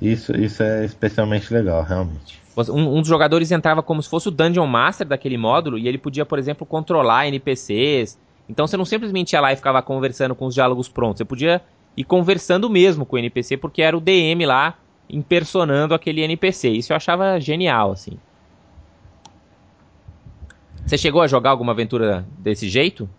Isso, 0.01 0.35
isso 0.35 0.61
é 0.63 0.83
especialmente 0.85 1.53
legal, 1.53 1.83
realmente. 1.83 2.41
Um, 2.69 2.97
um, 2.97 2.99
dos 2.99 3.07
jogadores 3.07 3.51
entrava 3.51 3.81
como 3.81 4.01
se 4.01 4.09
fosse 4.09 4.27
o 4.27 4.31
Dungeon 4.31 4.67
Master 4.67 5.07
daquele 5.07 5.37
módulo 5.37 5.77
e 5.77 5.87
ele 5.87 5.97
podia, 5.97 6.25
por 6.25 6.37
exemplo, 6.37 6.65
controlar 6.65 7.27
NPCs. 7.27 8.19
Então 8.47 8.67
você 8.67 8.77
não 8.77 8.85
simplesmente 8.85 9.33
ia 9.33 9.41
lá 9.41 9.51
e 9.51 9.55
ficava 9.55 9.81
conversando 9.81 10.35
com 10.35 10.45
os 10.45 10.53
diálogos 10.53 10.87
prontos. 10.87 11.17
Você 11.17 11.25
podia 11.25 11.61
ir 11.97 12.03
conversando 12.03 12.69
mesmo 12.69 13.05
com 13.05 13.15
o 13.15 13.19
NPC 13.19 13.57
porque 13.57 13.81
era 13.81 13.97
o 13.97 14.01
DM 14.01 14.45
lá 14.45 14.75
impersonando 15.09 15.93
aquele 15.93 16.21
NPC. 16.21 16.69
Isso 16.69 16.93
eu 16.93 16.97
achava 16.97 17.39
genial, 17.39 17.91
assim. 17.91 18.17
Você 20.85 20.97
chegou 20.97 21.21
a 21.21 21.27
jogar 21.27 21.51
alguma 21.51 21.71
aventura 21.71 22.25
desse 22.37 22.67
jeito? 22.67 23.09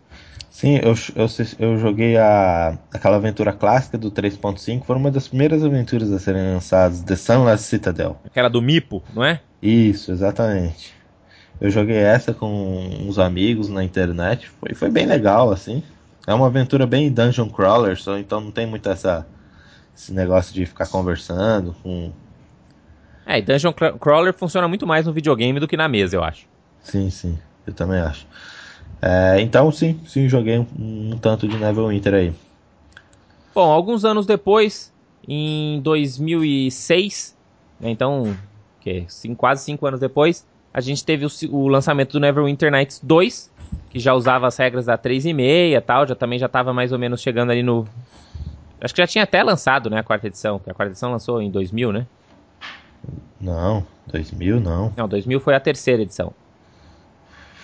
Sim, 0.55 0.77
eu, 0.77 0.95
eu, 1.17 1.27
eu 1.59 1.79
joguei 1.79 2.17
a, 2.17 2.79
aquela 2.93 3.17
aventura 3.17 3.53
clássica 3.53 3.99
do 3.99 4.09
3.5, 4.11 4.85
foi 4.85 4.95
uma 4.97 5.11
das 5.11 5.27
primeiras 5.27 5.65
aventuras 5.65 6.13
a 6.13 6.19
serem 6.21 6.55
lançadas, 6.55 7.03
The 7.03 7.17
Sunless 7.17 7.65
Citadel. 7.65 8.21
Aquela 8.25 8.49
do 8.49 8.63
Mipo, 8.63 9.03
não 9.13 9.25
é? 9.25 9.41
Isso, 9.61 10.13
exatamente. 10.13 10.95
Eu 11.61 11.71
joguei 11.71 11.97
essa 11.97 12.33
com 12.33 12.49
uns 13.01 13.19
amigos 13.19 13.69
na 13.69 13.83
internet, 13.83 14.49
foi, 14.49 14.75
foi 14.75 14.91
bem 14.91 15.07
legal, 15.07 15.51
assim. 15.51 15.83
É 16.27 16.33
uma 16.33 16.47
aventura 16.47 16.87
bem 16.87 17.11
dungeon 17.11 17.49
crawler, 17.49 18.01
só, 18.01 18.17
então 18.17 18.41
não 18.41 18.53
tem 18.53 18.65
muito 18.65 18.89
essa, 18.89 19.27
esse 19.95 20.13
negócio 20.13 20.55
de 20.55 20.65
ficar 20.67 20.87
conversando 20.87 21.75
com... 21.83 22.13
É, 23.27 23.39
e 23.39 23.43
dungeon 23.43 23.73
crawler 23.73 24.33
funciona 24.33 24.69
muito 24.69 24.87
mais 24.87 25.05
no 25.05 25.13
videogame 25.13 25.59
do 25.59 25.67
que 25.67 25.77
na 25.77 25.89
mesa, 25.89 26.15
eu 26.15 26.23
acho. 26.23 26.47
Sim, 26.81 27.11
sim, 27.11 27.39
eu 27.67 27.73
também 27.73 27.99
acho. 27.99 28.25
É, 29.07 29.39
então, 29.43 29.71
sim, 29.71 30.01
sim, 30.07 30.27
joguei 30.31 30.59
um, 30.59 30.67
um 30.79 31.19
tanto 31.21 31.47
de 31.47 31.59
Neverwinter 31.59 32.15
aí. 32.15 32.33
Bom, 33.55 33.71
alguns 33.71 34.03
anos 34.03 34.25
depois, 34.25 34.91
em 35.29 35.79
2006, 35.83 37.37
né, 37.79 37.91
então, 37.91 38.35
que, 38.81 39.05
cinco, 39.09 39.37
quase 39.37 39.63
cinco 39.63 39.87
anos 39.87 40.01
depois, 40.01 40.47
a 40.73 40.81
gente 40.81 41.05
teve 41.05 41.27
o, 41.27 41.31
o, 41.51 41.69
lançamento 41.69 42.13
do 42.13 42.21
Neverwinter 42.21 42.71
Nights 42.71 42.99
2, 43.03 43.53
que 43.91 43.99
já 43.99 44.15
usava 44.15 44.47
as 44.47 44.57
regras 44.57 44.87
da 44.87 44.97
3,5 44.97 45.77
e 45.77 45.81
tal, 45.83 46.07
já 46.07 46.15
também 46.15 46.39
já 46.39 46.47
estava 46.47 46.73
mais 46.73 46.91
ou 46.91 46.99
menos 46.99 47.21
chegando 47.21 47.53
ali 47.53 47.63
no... 47.63 47.87
Acho 48.81 48.95
que 48.95 49.03
já 49.03 49.07
tinha 49.07 49.25
até 49.25 49.43
lançado, 49.43 49.91
né, 49.91 49.99
a 49.99 50.03
quarta 50.03 50.29
edição, 50.29 50.59
que 50.59 50.71
a 50.71 50.75
quarta 50.75 50.93
edição 50.93 51.13
lançou 51.13 51.43
em 51.43 51.51
2000, 51.51 51.93
né? 51.93 52.07
Não, 53.39 53.85
2000 54.07 54.61
não. 54.61 54.95
Não, 54.97 55.07
2000 55.07 55.41
foi 55.41 55.55
a 55.55 55.61
terceira 55.61 56.01
edição. 56.01 56.33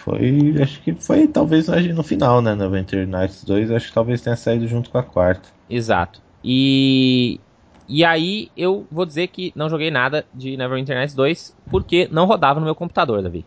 Foi, 0.03 0.55
acho 0.63 0.83
que 0.83 0.95
foi 0.95 1.29
talvez 1.29 1.67
no 1.95 2.03
final, 2.03 2.41
né, 2.41 2.55
no 2.55 2.71
Winter 2.71 3.07
Nights 3.07 3.45
2, 3.45 3.71
acho 3.71 3.89
que 3.89 3.95
talvez 3.95 4.21
tenha 4.23 4.37
saído 4.37 4.67
junto 4.67 4.91
com 4.91 4.99
a 4.99 5.03
quarta. 5.03 5.51
Exato. 5.69 6.23
E 6.43 7.41
e 7.87 8.05
aí 8.05 8.51
eu 8.57 8.87
vou 8.91 9.05
dizer 9.05 9.29
que 9.29 9.53
não 9.57 9.69
joguei 9.69 9.91
nada 9.91 10.27
de 10.33 10.57
Neverwinter 10.57 10.97
Nights 10.97 11.15
2 11.15 11.57
porque 11.69 12.09
não 12.11 12.25
rodava 12.27 12.61
no 12.61 12.67
meu 12.67 12.75
computador, 12.75 13.23
Davi. 13.23 13.47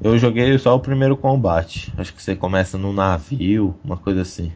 Eu 0.00 0.16
joguei 0.18 0.56
só 0.58 0.74
o 0.76 0.80
primeiro 0.80 1.16
combate. 1.16 1.92
Acho 1.96 2.14
que 2.14 2.22
você 2.22 2.36
começa 2.36 2.78
no 2.78 2.92
navio, 2.92 3.74
uma 3.84 3.96
coisa 3.96 4.22
assim. 4.22 4.52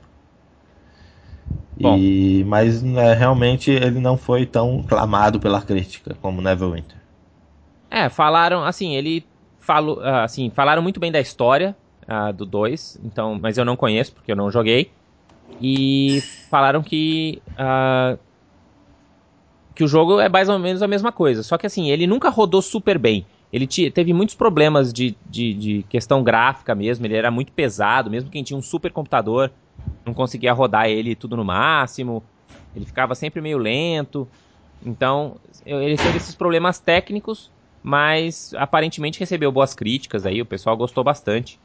Bom. 1.81 1.99
E, 2.01 2.45
mas 2.47 2.83
né, 2.83 3.15
realmente 3.15 3.71
ele 3.71 4.01
não 4.01 4.17
foi 4.17 4.45
tão 4.45 4.83
clamado 4.83 5.39
pela 5.41 5.63
crítica 5.63 6.15
como 6.21 6.43
Neverwinter. 6.43 6.99
É, 7.91 8.09
falaram, 8.11 8.65
assim, 8.65 8.95
ele 8.95 9.27
falou, 9.69 10.01
ah, 10.01 10.25
assim, 10.25 10.49
falaram 10.49 10.81
muito 10.81 10.99
bem 10.99 11.13
da 11.13 11.21
história 11.21 11.77
uh, 12.09 12.33
do 12.33 12.47
2, 12.47 13.01
então, 13.05 13.39
mas 13.39 13.59
eu 13.59 13.67
não 13.67 13.77
conheço 13.77 14.15
porque 14.15 14.33
eu 14.33 14.37
não 14.37 14.51
joguei. 14.51 14.91
E 15.61 16.23
falaram 16.49 16.83
que 16.83 17.43
uh, 17.53 18.19
que 19.75 19.85
o 19.85 19.89
jogo 19.89 20.21
é 20.21 20.29
mais 20.29 20.49
ou 20.49 20.59
menos 20.59 20.83
a 20.83 20.89
mesma 20.89 21.13
coisa, 21.13 21.43
só 21.43 21.59
que 21.59 21.67
assim, 21.67 21.91
ele 21.91 22.07
nunca 22.07 22.31
rodou 22.31 22.63
super 22.63 22.99
bem. 22.99 23.27
Ele 23.53 23.67
teve 23.67 24.15
muitos 24.15 24.35
problemas 24.35 24.91
de, 24.91 25.15
de, 25.29 25.55
de, 25.55 25.83
questão 25.89 26.23
gráfica 26.23 26.75
mesmo, 26.75 27.05
ele 27.05 27.17
era 27.17 27.31
muito 27.31 27.53
pesado, 27.53 28.11
mesmo 28.11 28.31
quem 28.31 28.43
tinha 28.43 28.59
um 28.59 28.63
super 28.63 28.91
computador 28.91 29.51
não 30.05 30.15
conseguia 30.15 30.53
rodar 30.55 30.87
ele 30.89 31.15
tudo 31.15 31.37
no 31.37 31.45
máximo, 31.45 32.23
ele 32.75 32.87
ficava 32.87 33.15
sempre 33.15 33.43
meio 33.43 33.59
lento. 33.59 34.27
Então, 34.85 35.37
ele 35.65 35.97
teve 35.97 36.17
esses 36.17 36.35
problemas 36.35 36.79
técnicos, 36.79 37.51
mas 37.83 38.53
aparentemente 38.57 39.21
recebeu 39.21 39.51
boas 39.53 39.75
críticas 39.75 40.27
aí, 40.27 40.41
o 40.41 40.47
pessoal 40.47 40.77
gostou 40.77 41.03
bastante 41.05 41.59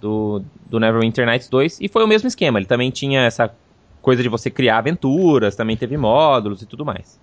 do, 0.00 0.42
do 0.66 0.78
Neverwinter 0.78 1.26
Nights 1.26 1.48
2, 1.48 1.80
e 1.80 1.88
foi 1.88 2.04
o 2.04 2.08
mesmo 2.08 2.28
esquema, 2.28 2.58
ele 2.58 2.66
também 2.66 2.90
tinha 2.90 3.22
essa 3.22 3.54
coisa 4.02 4.22
de 4.22 4.28
você 4.28 4.50
criar 4.50 4.78
aventuras, 4.78 5.56
também 5.56 5.76
teve 5.76 5.96
módulos 5.96 6.62
e 6.62 6.66
tudo 6.66 6.84
mais. 6.84 7.18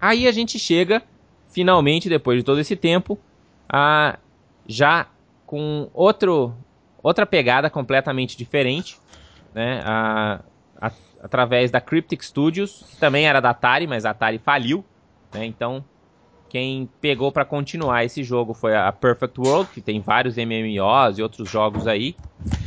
Aí 0.00 0.26
a 0.26 0.32
gente 0.32 0.58
chega, 0.58 1.02
finalmente, 1.48 2.08
depois 2.08 2.38
de 2.38 2.44
todo 2.44 2.60
esse 2.60 2.74
tempo, 2.74 3.18
a 3.68 4.18
já 4.66 5.06
com 5.44 5.90
outro, 5.92 6.54
outra 7.02 7.26
pegada 7.26 7.68
completamente 7.68 8.36
diferente, 8.36 8.96
né? 9.52 9.82
A, 9.84 10.40
a, 10.80 10.92
através 11.22 11.70
da 11.70 11.80
Cryptic 11.80 12.22
Studios, 12.22 12.84
que 12.90 12.96
também 12.98 13.26
era 13.26 13.40
da 13.40 13.50
Atari, 13.50 13.86
mas 13.86 14.04
a 14.04 14.10
Atari 14.10 14.38
faliu, 14.38 14.84
né? 15.32 15.44
Então, 15.44 15.84
quem 16.48 16.88
pegou 17.00 17.30
para 17.30 17.44
continuar 17.44 18.04
esse 18.04 18.24
jogo 18.24 18.54
foi 18.54 18.76
a 18.76 18.90
Perfect 18.90 19.40
World, 19.40 19.70
que 19.72 19.80
tem 19.80 20.00
vários 20.00 20.36
MMOs 20.36 21.18
e 21.18 21.22
outros 21.22 21.48
jogos 21.48 21.86
aí. 21.86 22.16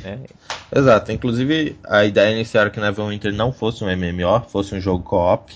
Né? 0.04 0.20
Exato, 0.74 1.12
inclusive 1.12 1.76
a 1.86 2.06
ideia 2.06 2.34
inicial 2.34 2.62
era 2.62 2.70
que 2.70 2.80
Neverwinter 2.80 3.34
não 3.34 3.52
fosse 3.52 3.84
um 3.84 3.88
MMO, 3.88 4.42
fosse 4.48 4.74
um 4.74 4.80
jogo 4.80 5.04
co-op. 5.04 5.54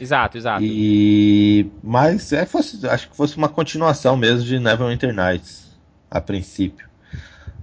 Exato, 0.00 0.36
exato. 0.36 0.62
E 0.62 1.70
mas 1.82 2.32
é, 2.32 2.46
fosse, 2.46 2.86
acho 2.86 3.08
que 3.08 3.16
fosse 3.16 3.36
uma 3.36 3.48
continuação 3.48 4.16
mesmo 4.16 4.44
de 4.44 4.58
Neverwinter 4.58 5.12
Nights 5.12 5.76
a 6.10 6.20
princípio. 6.20 6.88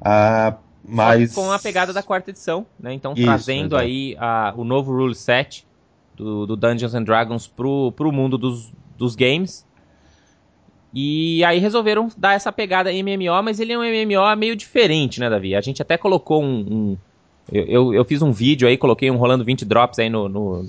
Ah, 0.02 0.58
mas 0.90 1.34
com 1.34 1.52
a 1.52 1.60
pegada 1.60 1.94
da 1.94 2.02
quarta 2.02 2.30
edição, 2.32 2.66
né? 2.80 2.94
Então 2.94 3.14
Isso, 3.14 3.24
trazendo 3.24 3.78
aí 3.78 4.16
a, 4.20 4.54
o 4.56 4.64
novo 4.64 4.92
rule 4.92 5.16
set 5.16 5.66
do, 6.16 6.46
do, 6.46 6.56
Dungeons 6.56 6.96
and 6.96 7.04
Dragons 7.04 7.48
pro, 7.48 7.92
pro 7.94 8.12
mundo 8.12 8.38
dos, 8.38 8.72
dos 8.98 9.16
games. 9.16 9.66
E 10.94 11.44
aí 11.44 11.60
resolveram 11.60 12.10
dar 12.18 12.34
essa 12.34 12.52
pegada 12.52 12.92
MMO, 12.92 13.44
mas 13.44 13.60
ele 13.60 13.74
é 13.74 13.78
um 13.78 13.82
MMO 13.82 14.36
meio 14.36 14.56
diferente, 14.56 15.20
né, 15.20 15.30
Davi? 15.30 15.56
A 15.56 15.62
gente 15.62 15.82
até 15.82 15.98
colocou 15.98 16.44
um. 16.44 16.60
um 16.60 16.98
eu, 17.52 17.66
eu, 17.66 17.94
eu, 17.94 18.06
fiz 18.06 18.22
um 18.22 18.32
vídeo 18.32 18.68
aí, 18.68 18.78
coloquei 18.78 19.10
um 19.12 19.18
rolando 19.18 19.46
20 19.46 19.66
drops 19.66 20.00
aí 20.00 20.10
no, 20.10 20.28
no 20.28 20.68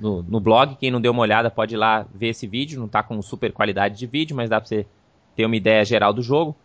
no, 0.00 0.22
no, 0.22 0.40
blog. 0.40 0.76
Quem 0.76 0.90
não 0.90 1.00
deu 1.00 1.12
uma 1.12 1.22
olhada 1.22 1.50
pode 1.50 1.74
ir 1.74 1.78
lá 1.78 2.06
ver 2.12 2.28
esse 2.28 2.46
vídeo. 2.46 2.80
Não 2.80 2.88
tá 2.88 3.02
com 3.02 3.20
super 3.20 3.52
qualidade 3.52 3.98
de 3.98 4.06
vídeo, 4.06 4.34
mas 4.34 4.48
dá 4.48 4.58
pra 4.60 4.66
você 4.66 4.86
ter 5.36 5.44
uma 5.44 5.54
ideia 5.54 5.84
geral 5.84 6.12
do 6.12 6.22
jogo. 6.22 6.56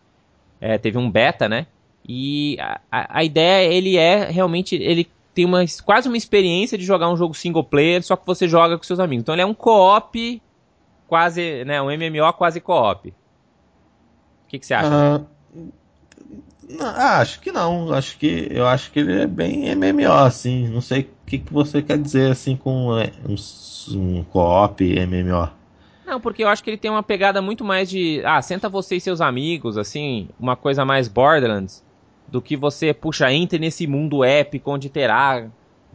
É, 0.60 0.78
teve 0.78 0.96
um 0.96 1.10
beta, 1.10 1.48
né? 1.48 1.66
E 2.08 2.56
a, 2.60 2.80
a, 2.90 3.18
a, 3.18 3.24
ideia, 3.24 3.72
ele 3.72 3.96
é 3.96 4.30
realmente. 4.30 4.76
Ele 4.76 5.08
tem 5.34 5.44
uma, 5.44 5.64
quase 5.84 6.08
uma 6.08 6.16
experiência 6.16 6.78
de 6.78 6.84
jogar 6.84 7.10
um 7.10 7.16
jogo 7.16 7.34
single 7.34 7.64
player, 7.64 8.02
só 8.02 8.16
que 8.16 8.26
você 8.26 8.48
joga 8.48 8.78
com 8.78 8.84
seus 8.84 9.00
amigos. 9.00 9.22
Então 9.22 9.34
ele 9.34 9.42
é 9.42 9.46
um 9.46 9.54
co-op, 9.54 10.42
quase. 11.08 11.64
né? 11.64 11.82
Um 11.82 11.86
MMO 11.86 12.32
quase 12.34 12.60
co-op. 12.60 13.08
O 13.08 13.14
que, 14.48 14.58
que 14.58 14.66
você 14.66 14.74
acha? 14.74 14.88
Uh, 14.88 15.26
não, 16.68 16.86
acho 16.86 17.40
que 17.40 17.50
não. 17.52 17.92
Acho 17.92 18.18
que 18.18 18.48
eu 18.50 18.66
acho 18.66 18.90
que 18.90 19.00
ele 19.00 19.22
é 19.22 19.26
bem 19.26 19.74
MMO 19.74 20.12
assim. 20.12 20.68
Não 20.68 20.80
sei 20.80 21.02
o 21.02 21.08
que, 21.26 21.38
que 21.38 21.52
você 21.52 21.82
quer 21.82 21.98
dizer 21.98 22.30
assim 22.30 22.56
com 22.56 22.96
é, 22.98 23.10
um, 23.28 23.34
um 23.98 24.24
co-op 24.24 24.82
MMO. 25.06 25.50
Não, 26.06 26.20
porque 26.20 26.44
eu 26.44 26.48
acho 26.48 26.62
que 26.62 26.70
ele 26.70 26.76
tem 26.76 26.90
uma 26.90 27.02
pegada 27.02 27.42
muito 27.42 27.64
mais 27.64 27.90
de 27.90 28.22
ah, 28.24 28.40
senta 28.40 28.68
você 28.68 28.94
e 28.96 29.00
seus 29.00 29.20
amigos, 29.20 29.76
assim, 29.76 30.28
uma 30.38 30.54
coisa 30.54 30.84
mais 30.84 31.08
Borderlands, 31.08 31.84
do 32.28 32.42
que 32.42 32.56
você 32.56 32.92
puxa 32.92 33.32
entre 33.32 33.58
nesse 33.58 33.86
mundo 33.86 34.24
épico 34.24 34.70
onde 34.70 34.88
terá 34.88 35.46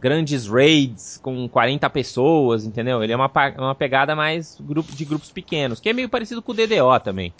grandes 0.02 0.48
raids 0.48 1.20
com 1.22 1.48
40 1.48 1.88
pessoas, 1.90 2.64
entendeu? 2.64 3.02
Ele 3.04 3.12
é 3.12 3.16
uma, 3.16 3.30
uma 3.56 3.74
pegada 3.74 4.16
mais 4.16 4.58
grupo 4.60 4.92
de 4.94 5.04
grupos 5.04 5.30
pequenos, 5.30 5.78
que 5.78 5.88
é 5.88 5.92
meio 5.92 6.08
parecido 6.08 6.42
com 6.42 6.50
o 6.50 6.54
DDO 6.54 6.98
também. 7.02 7.32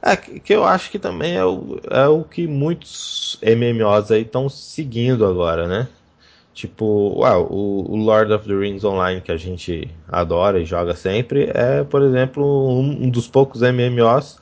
É, 0.00 0.16
que 0.16 0.54
eu 0.54 0.64
acho 0.64 0.90
que 0.90 0.98
também 0.98 1.36
é 1.36 1.44
o, 1.44 1.78
é 1.90 2.06
o 2.06 2.22
que 2.22 2.46
muitos 2.46 3.38
MMOs 3.42 4.10
aí 4.10 4.22
estão 4.22 4.48
seguindo 4.48 5.26
agora, 5.26 5.66
né? 5.66 5.88
Tipo, 6.54 7.14
uau, 7.18 7.46
o, 7.50 7.92
o, 7.92 7.96
Lord 7.96 8.32
of 8.32 8.48
the 8.48 8.54
Rings 8.54 8.84
Online 8.84 9.20
que 9.20 9.30
a 9.30 9.36
gente 9.36 9.88
adora 10.08 10.60
e 10.60 10.64
joga 10.64 10.94
sempre 10.94 11.50
é, 11.54 11.84
por 11.84 12.02
exemplo, 12.02 12.44
um, 12.44 13.04
um 13.04 13.10
dos 13.10 13.28
poucos 13.28 13.60
MMOs 13.60 14.38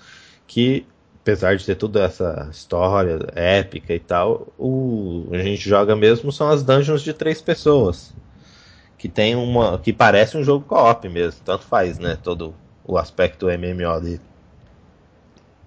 que, 0.46 0.86
apesar 1.26 1.56
de 1.56 1.66
ter 1.66 1.74
toda 1.74 2.04
essa 2.04 2.48
história 2.52 3.18
épica 3.34 3.92
e 3.92 3.98
tal, 3.98 4.46
o, 4.56 5.26
a 5.32 5.38
gente 5.38 5.68
joga 5.68 5.96
mesmo 5.96 6.30
são 6.30 6.48
as 6.48 6.62
dungeons 6.62 7.02
de 7.02 7.12
três 7.12 7.42
pessoas. 7.42 8.14
Que 8.96 9.08
tem 9.08 9.34
uma. 9.34 9.76
que 9.76 9.92
parece 9.92 10.36
um 10.36 10.44
jogo 10.44 10.64
co-op 10.64 11.08
mesmo, 11.08 11.40
tanto 11.44 11.64
faz, 11.64 11.98
né? 11.98 12.16
Todo 12.22 12.54
o 12.84 12.96
aspecto 12.96 13.46
MMO 13.46 14.00
dele. 14.00 14.20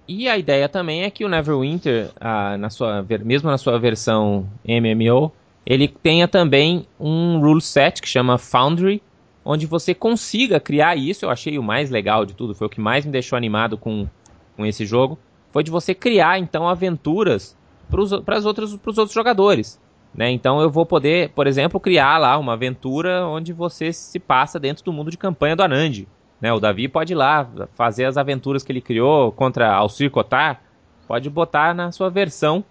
E 0.08 0.28
a 0.28 0.38
ideia 0.38 0.66
também 0.66 1.02
é 1.02 1.10
que 1.10 1.26
o 1.26 1.28
Neverwinter, 1.28 2.10
ah, 2.18 2.56
na 2.56 2.70
sua, 2.70 3.06
mesmo 3.22 3.50
na 3.50 3.58
sua 3.58 3.78
versão 3.78 4.48
MMO, 4.66 5.30
ele 5.66 5.86
tenha 5.86 6.26
também 6.26 6.86
um 6.98 7.38
rule 7.38 7.60
set 7.60 8.00
que 8.00 8.08
chama 8.08 8.38
Foundry, 8.38 9.02
onde 9.44 9.66
você 9.66 9.94
consiga 9.94 10.58
criar 10.58 10.96
isso. 10.96 11.26
Eu 11.26 11.30
achei 11.30 11.58
o 11.58 11.62
mais 11.62 11.90
legal 11.90 12.24
de 12.24 12.34
tudo, 12.34 12.54
foi 12.54 12.66
o 12.66 12.70
que 12.70 12.80
mais 12.80 13.04
me 13.04 13.12
deixou 13.12 13.36
animado 13.36 13.76
com, 13.76 14.08
com 14.56 14.64
esse 14.64 14.86
jogo. 14.86 15.18
Foi 15.52 15.62
de 15.62 15.70
você 15.70 15.94
criar 15.94 16.38
então 16.38 16.68
aventuras 16.68 17.56
para 17.90 18.00
os 18.38 18.46
outros, 18.46 19.12
jogadores. 19.12 19.80
Né? 20.14 20.30
Então 20.30 20.60
eu 20.60 20.70
vou 20.70 20.86
poder, 20.86 21.30
por 21.30 21.46
exemplo, 21.46 21.80
criar 21.80 22.18
lá 22.18 22.38
uma 22.38 22.54
aventura 22.54 23.26
onde 23.26 23.52
você 23.52 23.92
se 23.92 24.18
passa 24.18 24.58
dentro 24.58 24.84
do 24.84 24.92
mundo 24.92 25.10
de 25.10 25.18
campanha 25.18 25.56
do 25.56 25.62
Anand. 25.62 26.06
Né? 26.40 26.52
O 26.52 26.60
Davi 26.60 26.88
pode 26.88 27.12
ir 27.12 27.16
lá 27.16 27.48
fazer 27.74 28.04
as 28.04 28.16
aventuras 28.16 28.62
que 28.62 28.72
ele 28.72 28.80
criou 28.80 29.30
contra 29.32 29.72
Alcir 29.72 30.10
Cotar, 30.10 30.62
pode 31.06 31.28
botar 31.28 31.74
na 31.74 31.92
sua 31.92 32.08
versão 32.08 32.64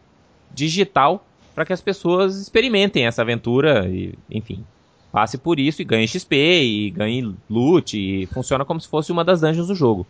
digital 0.53 1.25
para 1.53 1.65
que 1.65 1.73
as 1.73 1.81
pessoas 1.81 2.37
experimentem 2.37 3.05
essa 3.05 3.21
aventura 3.21 3.87
e, 3.87 4.17
enfim, 4.29 4.63
passe 5.11 5.37
por 5.37 5.59
isso 5.59 5.81
e 5.81 5.85
ganhe 5.85 6.07
XP 6.07 6.35
e 6.35 6.89
ganhe 6.89 7.35
loot 7.49 7.97
e 7.97 8.25
funciona 8.27 8.63
como 8.63 8.79
se 8.79 8.87
fosse 8.87 9.11
uma 9.11 9.23
das 9.23 9.41
dungeons 9.41 9.67
do 9.67 9.75
jogo. 9.75 10.07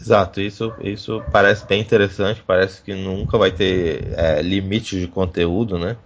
Exato, 0.00 0.40
isso, 0.40 0.72
isso 0.80 1.22
parece 1.32 1.66
bem 1.66 1.80
interessante, 1.80 2.42
parece 2.46 2.82
que 2.82 2.94
nunca 2.94 3.38
vai 3.38 3.50
ter 3.50 4.12
é, 4.16 4.42
limite 4.42 5.00
de 5.00 5.06
conteúdo, 5.06 5.78
né? 5.78 5.96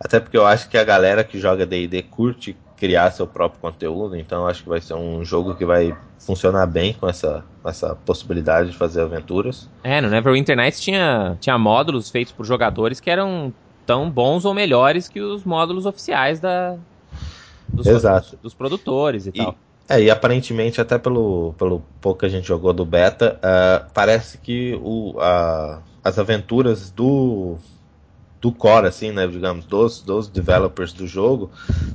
Até 0.00 0.18
porque 0.18 0.36
eu 0.36 0.46
acho 0.46 0.68
que 0.68 0.76
a 0.76 0.82
galera 0.82 1.22
que 1.22 1.38
joga 1.38 1.64
D&D 1.64 2.02
curte 2.02 2.56
criar 2.76 3.12
seu 3.12 3.28
próprio 3.28 3.60
conteúdo, 3.60 4.16
então 4.16 4.44
acho 4.46 4.64
que 4.64 4.68
vai 4.68 4.80
ser 4.80 4.94
um 4.94 5.24
jogo 5.24 5.54
que 5.54 5.64
vai 5.64 5.96
funcionar 6.18 6.66
bem 6.66 6.92
com 6.92 7.08
essa, 7.08 7.44
essa 7.64 7.94
possibilidade 7.94 8.70
de 8.70 8.76
fazer 8.76 9.02
aventuras. 9.02 9.68
É, 9.84 10.00
no 10.00 10.08
Neverwinter 10.08 10.56
Nights 10.56 10.80
tinha, 10.80 11.36
tinha 11.40 11.56
módulos 11.56 12.10
feitos 12.10 12.32
por 12.32 12.44
jogadores 12.44 12.98
que 12.98 13.08
eram 13.08 13.54
tão 13.86 14.10
bons 14.10 14.44
ou 14.44 14.52
melhores 14.52 15.08
que 15.08 15.20
os 15.20 15.44
módulos 15.44 15.86
oficiais 15.86 16.40
da, 16.40 16.76
dos, 17.68 17.86
Exato. 17.86 18.36
dos 18.42 18.52
produtores 18.54 19.26
e, 19.26 19.28
e 19.28 19.32
tal. 19.32 19.56
É, 19.92 20.00
e 20.00 20.10
aparentemente, 20.10 20.80
até 20.80 20.96
pelo, 20.96 21.54
pelo 21.58 21.82
pouco 22.00 22.20
que 22.20 22.24
a 22.24 22.28
gente 22.30 22.48
jogou 22.48 22.72
do 22.72 22.82
beta, 22.82 23.38
uh, 23.44 23.90
parece 23.92 24.38
que 24.38 24.72
o, 24.82 25.10
uh, 25.18 25.82
as 26.02 26.18
aventuras 26.18 26.90
do, 26.90 27.58
do 28.40 28.50
core, 28.50 28.86
assim, 28.86 29.12
né, 29.12 29.26
digamos, 29.26 29.66
dos, 29.66 30.00
dos 30.00 30.28
developers 30.28 30.94
do 30.94 31.06
jogo, 31.06 31.50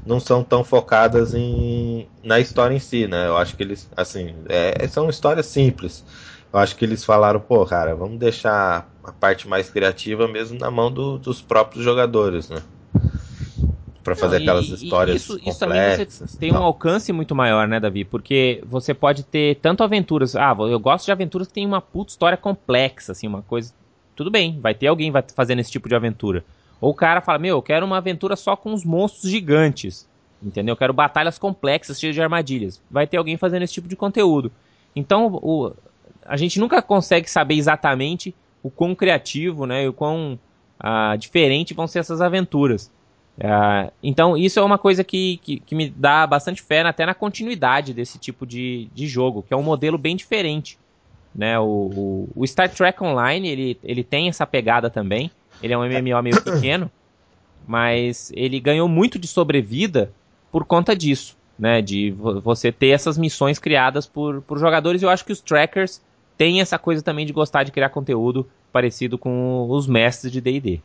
não 0.05 0.19
são 0.19 0.43
tão 0.43 0.63
focadas 0.63 1.33
em, 1.33 2.07
na 2.23 2.39
história 2.39 2.75
em 2.75 2.79
si, 2.79 3.07
né? 3.07 3.25
Eu 3.25 3.35
acho 3.35 3.57
que 3.57 3.63
eles, 3.63 3.89
assim, 3.97 4.35
é, 4.47 4.87
são 4.87 5.09
histórias 5.09 5.47
simples. 5.47 6.05
Eu 6.53 6.59
acho 6.59 6.75
que 6.75 6.85
eles 6.85 7.03
falaram, 7.03 7.39
pô, 7.39 7.65
cara, 7.65 7.95
vamos 7.95 8.19
deixar 8.19 8.87
a 9.03 9.11
parte 9.11 9.47
mais 9.47 9.71
criativa 9.71 10.27
mesmo 10.27 10.59
na 10.59 10.69
mão 10.69 10.91
do, 10.91 11.17
dos 11.17 11.41
próprios 11.41 11.83
jogadores, 11.83 12.47
né? 12.47 12.61
Para 14.07 14.15
fazer 14.15 14.37
aquelas 14.37 14.69
histórias 14.69 15.17
isso, 15.17 15.33
complexas. 15.33 15.53
Isso 15.53 15.59
também 15.59 16.05
você 16.05 16.37
tem 16.37 16.53
um 16.53 16.63
alcance 16.63 17.11
muito 17.11 17.35
maior, 17.35 17.67
né, 17.67 17.77
Davi? 17.77 18.05
Porque 18.05 18.63
você 18.65 18.93
pode 18.93 19.23
ter 19.23 19.57
tanto 19.57 19.83
aventuras. 19.83 20.33
Ah, 20.33 20.55
eu 20.59 20.79
gosto 20.79 21.05
de 21.05 21.11
aventuras 21.11 21.49
que 21.49 21.53
tem 21.53 21.65
uma 21.65 21.81
puta 21.81 22.11
história 22.11 22.37
complexa, 22.37 23.11
assim, 23.11 23.27
uma 23.27 23.41
coisa. 23.41 23.73
Tudo 24.15 24.31
bem, 24.31 24.61
vai 24.61 24.73
ter 24.73 24.87
alguém 24.87 25.11
vai 25.11 25.21
fazendo 25.35 25.59
esse 25.59 25.69
tipo 25.69 25.89
de 25.89 25.95
aventura. 25.95 26.45
Ou 26.79 26.91
o 26.91 26.93
cara 26.93 27.19
fala, 27.19 27.37
meu, 27.37 27.57
eu 27.57 27.61
quero 27.61 27.85
uma 27.85 27.97
aventura 27.97 28.37
só 28.37 28.55
com 28.55 28.73
os 28.73 28.85
monstros 28.85 29.29
gigantes. 29.29 30.07
Entendeu? 30.41 30.71
Eu 30.71 30.77
quero 30.77 30.93
batalhas 30.93 31.37
complexas, 31.37 31.99
cheias 31.99 32.15
de 32.15 32.21
armadilhas. 32.21 32.81
Vai 32.89 33.05
ter 33.07 33.17
alguém 33.17 33.35
fazendo 33.35 33.63
esse 33.63 33.73
tipo 33.73 33.89
de 33.89 33.95
conteúdo. 33.97 34.49
Então, 34.95 35.37
o, 35.41 35.73
a 36.25 36.37
gente 36.37 36.61
nunca 36.61 36.81
consegue 36.81 37.29
saber 37.29 37.55
exatamente 37.55 38.33
o 38.63 38.69
quão 38.69 38.95
criativo, 38.95 39.65
né, 39.65 39.83
e 39.83 39.87
o 39.89 39.93
quão 39.93 40.39
ah, 40.79 41.15
diferente 41.17 41.73
vão 41.73 41.87
ser 41.87 41.99
essas 41.99 42.21
aventuras. 42.21 42.89
Ah, 43.43 43.91
então, 44.01 44.35
isso 44.35 44.59
é 44.59 44.63
uma 44.63 44.77
coisa 44.77 45.03
que, 45.03 45.37
que, 45.43 45.59
que, 45.59 45.75
me 45.75 45.89
dá 45.89 46.25
bastante 46.25 46.61
fé 46.61 46.81
até 46.81 47.05
na 47.05 47.13
continuidade 47.13 47.93
desse 47.93 48.17
tipo 48.17 48.45
de, 48.45 48.89
de 48.93 49.07
jogo, 49.07 49.43
que 49.43 49.53
é 49.53 49.57
um 49.57 49.63
modelo 49.63 49.97
bem 49.97 50.15
diferente. 50.15 50.77
Né? 51.35 51.59
O, 51.59 51.63
o, 51.65 52.29
o 52.35 52.47
Star 52.47 52.69
Trek 52.69 53.01
Online 53.03 53.47
ele, 53.47 53.79
ele 53.83 54.03
tem 54.03 54.27
essa 54.27 54.45
pegada 54.45 54.89
também. 54.89 55.29
Ele 55.61 55.73
é 55.73 55.77
um 55.77 55.83
MMO 55.83 56.23
meio 56.23 56.41
pequeno, 56.43 56.89
mas 57.67 58.31
ele 58.35 58.59
ganhou 58.59 58.87
muito 58.87 59.19
de 59.19 59.27
sobrevida 59.27 60.11
por 60.51 60.65
conta 60.65 60.95
disso, 60.95 61.37
né? 61.57 61.81
De 61.81 62.11
você 62.11 62.71
ter 62.71 62.89
essas 62.89 63.17
missões 63.17 63.59
criadas 63.59 64.07
por, 64.07 64.41
por 64.41 64.57
jogadores. 64.57 65.01
Eu 65.01 65.09
acho 65.09 65.25
que 65.25 65.31
os 65.31 65.41
trackers 65.41 66.01
têm 66.37 66.61
essa 66.61 66.77
coisa 66.79 67.01
também 67.01 67.25
de 67.25 67.33
gostar 67.33 67.63
de 67.63 67.71
criar 67.71 67.89
conteúdo 67.89 68.47
parecido 68.71 69.17
com 69.17 69.67
os 69.69 69.87
mestres 69.87 70.31
de 70.31 70.39
D&D. 70.39 70.81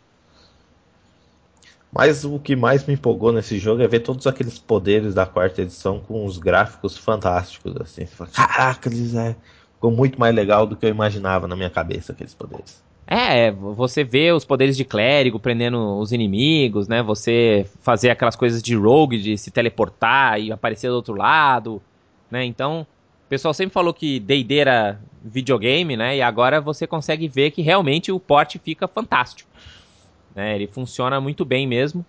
Mas 1.95 2.25
o 2.25 2.39
que 2.39 2.57
mais 2.57 2.87
me 2.87 2.95
empolgou 2.95 3.33
nesse 3.33 3.59
jogo 3.59 3.83
é 3.83 3.87
ver 3.87 4.01
todos 4.01 4.27
aqueles 4.27 4.59
poderes 4.59 5.13
da 5.15 5.27
quarta 5.27 5.61
edição 5.61 6.01
com 6.01 6.25
os 6.25 6.39
gráficos 6.39 6.97
fantásticos, 6.97 7.77
assim. 7.77 8.07
Você 8.07 8.15
fala, 8.15 8.31
caraca, 8.31 8.89
eles 8.89 9.15
é... 9.15 9.37
ficou 9.75 9.91
muito 9.91 10.19
mais 10.19 10.35
legal 10.35 10.67
do 10.67 10.75
que 10.75 10.87
eu 10.87 10.91
imaginava 10.91 11.47
na 11.47 11.55
minha 11.55 11.69
cabeça, 11.69 12.13
aqueles 12.13 12.33
poderes. 12.33 12.83
É, 13.07 13.51
você 13.51 14.03
vê 14.05 14.33
os 14.33 14.43
poderes 14.43 14.75
de 14.75 14.87
clérigo 14.87 15.39
prendendo 15.39 15.99
os 15.99 16.13
inimigos, 16.13 16.89
né? 16.89 17.03
Você 17.03 17.67
fazer 17.83 18.09
aquelas 18.09 18.37
coisas 18.37 18.63
de 18.63 18.75
rogue, 18.75 19.19
de 19.19 19.37
se 19.37 19.51
teleportar 19.51 20.41
e 20.41 20.51
aparecer 20.51 20.89
do 20.89 20.97
outro 20.97 21.15
lado, 21.15 21.83
né? 22.31 22.43
Então, 22.43 22.87
o 23.27 23.29
pessoal 23.29 23.53
sempre 23.53 23.75
falou 23.75 23.93
que 23.93 24.19
D&D 24.19 24.57
era 24.57 24.99
videogame, 25.23 25.95
né? 25.95 26.17
E 26.17 26.23
agora 26.23 26.59
você 26.59 26.87
consegue 26.87 27.29
ver 27.29 27.51
que 27.51 27.61
realmente 27.61 28.11
o 28.11 28.19
porte 28.19 28.59
fica 28.59 28.89
fantástico. 28.89 29.51
Né? 30.35 30.55
Ele 30.55 30.67
funciona 30.67 31.21
muito 31.21 31.45
bem 31.45 31.67
mesmo. 31.67 32.05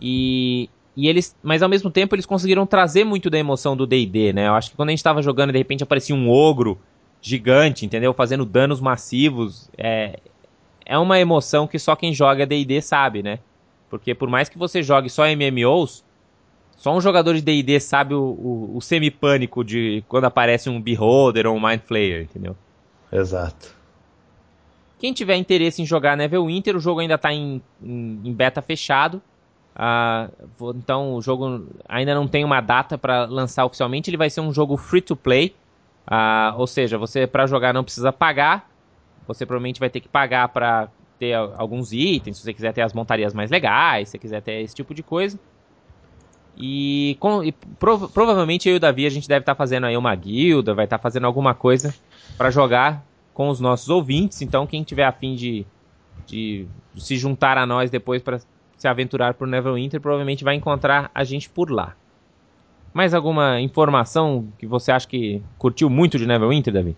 E, 0.00 0.68
e 0.96 1.08
eles, 1.08 1.36
mas 1.42 1.62
ao 1.62 1.68
mesmo 1.68 1.90
tempo 1.90 2.14
eles 2.14 2.26
conseguiram 2.26 2.66
trazer 2.66 3.04
muito 3.04 3.28
da 3.30 3.38
emoção 3.38 3.76
do 3.76 3.86
D&D, 3.86 4.32
né? 4.32 4.48
Eu 4.48 4.54
acho 4.54 4.70
que 4.70 4.76
quando 4.76 4.90
a 4.90 4.92
gente 4.92 4.98
estava 4.98 5.22
jogando 5.22 5.52
de 5.52 5.58
repente 5.58 5.82
aparecia 5.82 6.14
um 6.14 6.30
ogro 6.30 6.78
gigante, 7.20 7.84
entendeu? 7.84 8.12
Fazendo 8.12 8.44
danos 8.44 8.80
massivos, 8.80 9.70
é, 9.76 10.20
é 10.84 10.98
uma 10.98 11.18
emoção 11.18 11.66
que 11.66 11.78
só 11.78 11.96
quem 11.96 12.12
joga 12.12 12.46
D&D 12.46 12.80
sabe, 12.80 13.22
né? 13.22 13.38
Porque 13.88 14.14
por 14.14 14.28
mais 14.28 14.48
que 14.48 14.58
você 14.58 14.82
jogue 14.82 15.08
só 15.08 15.24
MMOs, 15.26 16.04
só 16.76 16.94
um 16.94 17.00
jogador 17.00 17.34
de 17.34 17.40
D&D 17.40 17.80
sabe 17.80 18.14
o, 18.14 18.20
o, 18.22 18.76
o 18.76 18.80
semi-pânico 18.80 19.64
de 19.64 20.04
quando 20.08 20.24
aparece 20.24 20.68
um 20.68 20.80
Beholder 20.80 21.46
ou 21.46 21.56
um 21.56 21.60
Mind 21.60 21.80
Flayer, 21.80 22.22
entendeu? 22.22 22.56
Exato. 23.12 23.75
Quem 24.98 25.12
tiver 25.12 25.36
interesse 25.36 25.82
em 25.82 25.86
jogar 25.86 26.16
Neverwinter, 26.16 26.76
o 26.76 26.80
jogo 26.80 27.00
ainda 27.00 27.14
está 27.14 27.32
em, 27.32 27.62
em, 27.82 28.20
em, 28.24 28.32
beta 28.32 28.62
fechado. 28.62 29.20
Uh, 29.74 30.74
então 30.74 31.14
o 31.14 31.20
jogo 31.20 31.66
ainda 31.86 32.14
não 32.14 32.26
tem 32.26 32.44
uma 32.44 32.62
data 32.62 32.96
para 32.96 33.26
lançar 33.26 33.66
oficialmente. 33.66 34.08
Ele 34.08 34.16
vai 34.16 34.30
ser 34.30 34.40
um 34.40 34.52
jogo 34.52 34.76
free 34.76 35.02
to 35.02 35.14
play, 35.14 35.54
uh, 36.06 36.58
ou 36.58 36.66
seja, 36.66 36.96
você 36.96 37.26
para 37.26 37.46
jogar 37.46 37.74
não 37.74 37.84
precisa 37.84 38.10
pagar. 38.10 38.70
Você 39.26 39.44
provavelmente 39.44 39.80
vai 39.80 39.90
ter 39.90 40.00
que 40.00 40.08
pagar 40.08 40.48
para 40.48 40.88
ter 41.18 41.34
alguns 41.34 41.92
itens, 41.92 42.36
se 42.36 42.42
você 42.42 42.52
quiser 42.52 42.72
ter 42.72 42.82
as 42.82 42.92
montarias 42.92 43.34
mais 43.34 43.50
legais, 43.50 44.08
se 44.08 44.12
você 44.12 44.18
quiser 44.18 44.40
ter 44.40 44.62
esse 44.62 44.74
tipo 44.74 44.94
de 44.94 45.02
coisa. 45.02 45.38
E, 46.56 47.18
com, 47.20 47.44
e 47.44 47.52
prov, 47.52 48.08
provavelmente 48.08 48.66
eu 48.66 48.74
e 48.74 48.76
o 48.78 48.80
Davi 48.80 49.04
a 49.04 49.10
gente 49.10 49.28
deve 49.28 49.40
estar 49.40 49.54
tá 49.54 49.58
fazendo 49.58 49.84
aí 49.84 49.96
uma 49.96 50.14
guilda, 50.14 50.72
vai 50.74 50.86
estar 50.86 50.96
tá 50.96 51.02
fazendo 51.02 51.26
alguma 51.26 51.54
coisa 51.54 51.94
para 52.38 52.50
jogar 52.50 53.04
com 53.36 53.50
os 53.50 53.60
nossos 53.60 53.90
ouvintes. 53.90 54.40
Então, 54.40 54.66
quem 54.66 54.82
tiver 54.82 55.04
afim 55.04 55.34
de, 55.34 55.66
de 56.26 56.66
se 56.96 57.18
juntar 57.18 57.58
a 57.58 57.66
nós 57.66 57.90
depois 57.90 58.22
para 58.22 58.40
se 58.78 58.88
aventurar 58.88 59.34
por 59.34 59.46
Neverwinter, 59.46 60.00
provavelmente 60.00 60.42
vai 60.42 60.54
encontrar 60.54 61.10
a 61.14 61.22
gente 61.22 61.46
por 61.50 61.70
lá. 61.70 61.94
Mais 62.94 63.12
alguma 63.12 63.60
informação 63.60 64.48
que 64.58 64.66
você 64.66 64.90
acha 64.90 65.06
que 65.06 65.42
curtiu 65.58 65.90
muito 65.90 66.16
de 66.16 66.26
Neverwinter, 66.26 66.72
Davi? 66.72 66.96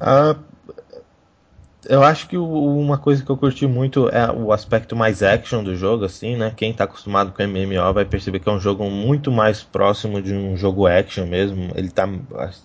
Uh, 0.00 0.38
eu 1.86 2.02
acho 2.02 2.28
que 2.28 2.36
uma 2.36 2.96
coisa 2.98 3.24
que 3.24 3.30
eu 3.30 3.36
curti 3.36 3.66
muito 3.66 4.08
é 4.08 4.30
o 4.30 4.52
aspecto 4.52 4.94
mais 4.94 5.22
action 5.22 5.64
do 5.64 5.74
jogo, 5.74 6.04
assim, 6.04 6.36
né? 6.36 6.52
Quem 6.56 6.72
tá 6.72 6.84
acostumado 6.84 7.32
com 7.32 7.42
MMO 7.42 7.92
vai 7.92 8.04
perceber 8.04 8.38
que 8.38 8.48
é 8.48 8.52
um 8.52 8.60
jogo 8.60 8.88
muito 8.88 9.32
mais 9.32 9.62
próximo 9.62 10.22
de 10.22 10.32
um 10.32 10.56
jogo 10.56 10.86
action 10.86 11.26
mesmo. 11.26 11.72
Ele 11.74 11.90
tá 11.90 12.08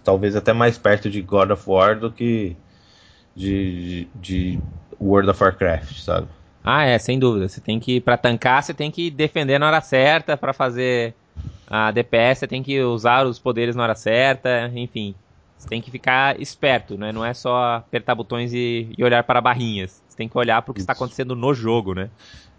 talvez 0.04 0.36
até 0.36 0.54
mais 0.54 0.78
perto 0.78 1.10
de 1.10 1.22
God 1.22 1.52
of 1.52 1.64
War 1.68 2.00
do 2.00 2.12
que 2.12 2.56
de, 3.36 4.08
de 4.16 4.60
World 5.00 5.30
of 5.30 5.44
Warcraft, 5.44 6.00
sabe? 6.00 6.28
Ah, 6.64 6.84
é, 6.84 7.00
sem 7.00 7.18
dúvida. 7.18 7.48
Você 7.48 7.62
tem 7.62 7.80
que, 7.80 8.02
para 8.02 8.18
tancar, 8.18 8.62
você 8.62 8.74
tem 8.74 8.92
que 8.92 9.10
defender 9.10 9.58
na 9.58 9.68
hora 9.68 9.82
certa, 9.82 10.36
para 10.36 10.54
fazer 10.54 11.14
a 11.68 11.92
DPS, 11.92 12.40
você 12.40 12.48
tem 12.48 12.62
que 12.62 12.82
usar 12.82 13.26
os 13.26 13.40
poderes 13.40 13.76
na 13.76 13.84
hora 13.84 13.96
certa, 13.96 14.72
enfim. 14.76 15.16
Você 15.58 15.68
tem 15.68 15.82
que 15.82 15.90
ficar 15.90 16.40
esperto, 16.40 16.98
né? 16.98 17.12
Não 17.12 17.26
é 17.26 17.34
só 17.34 17.76
apertar 17.78 18.14
botões 18.14 18.54
e, 18.54 18.90
e 18.98 19.04
olhar 19.04 19.24
para 19.24 19.42
barrinhas. 19.42 20.04
Você 20.08 20.16
tem 20.16 20.30
que 20.30 20.38
olhar 20.38 20.62
para 20.62 20.72
o 20.72 20.74
que 20.74 20.80
está 20.80 20.94
acontecendo 20.94 21.36
no 21.36 21.54
jogo, 21.54 21.96
né? 21.96 22.10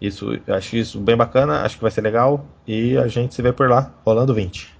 Isso, 0.01 0.39
acho 0.47 0.75
isso 0.75 0.99
bem 0.99 1.15
bacana, 1.15 1.61
acho 1.63 1.75
que 1.75 1.81
vai 1.81 1.91
ser 1.91 2.01
legal 2.01 2.45
e 2.67 2.97
a 2.97 3.07
gente 3.07 3.33
se 3.33 3.41
vê 3.41 3.51
por 3.51 3.69
lá, 3.69 3.93
rolando 4.05 4.33
20. 4.33 4.73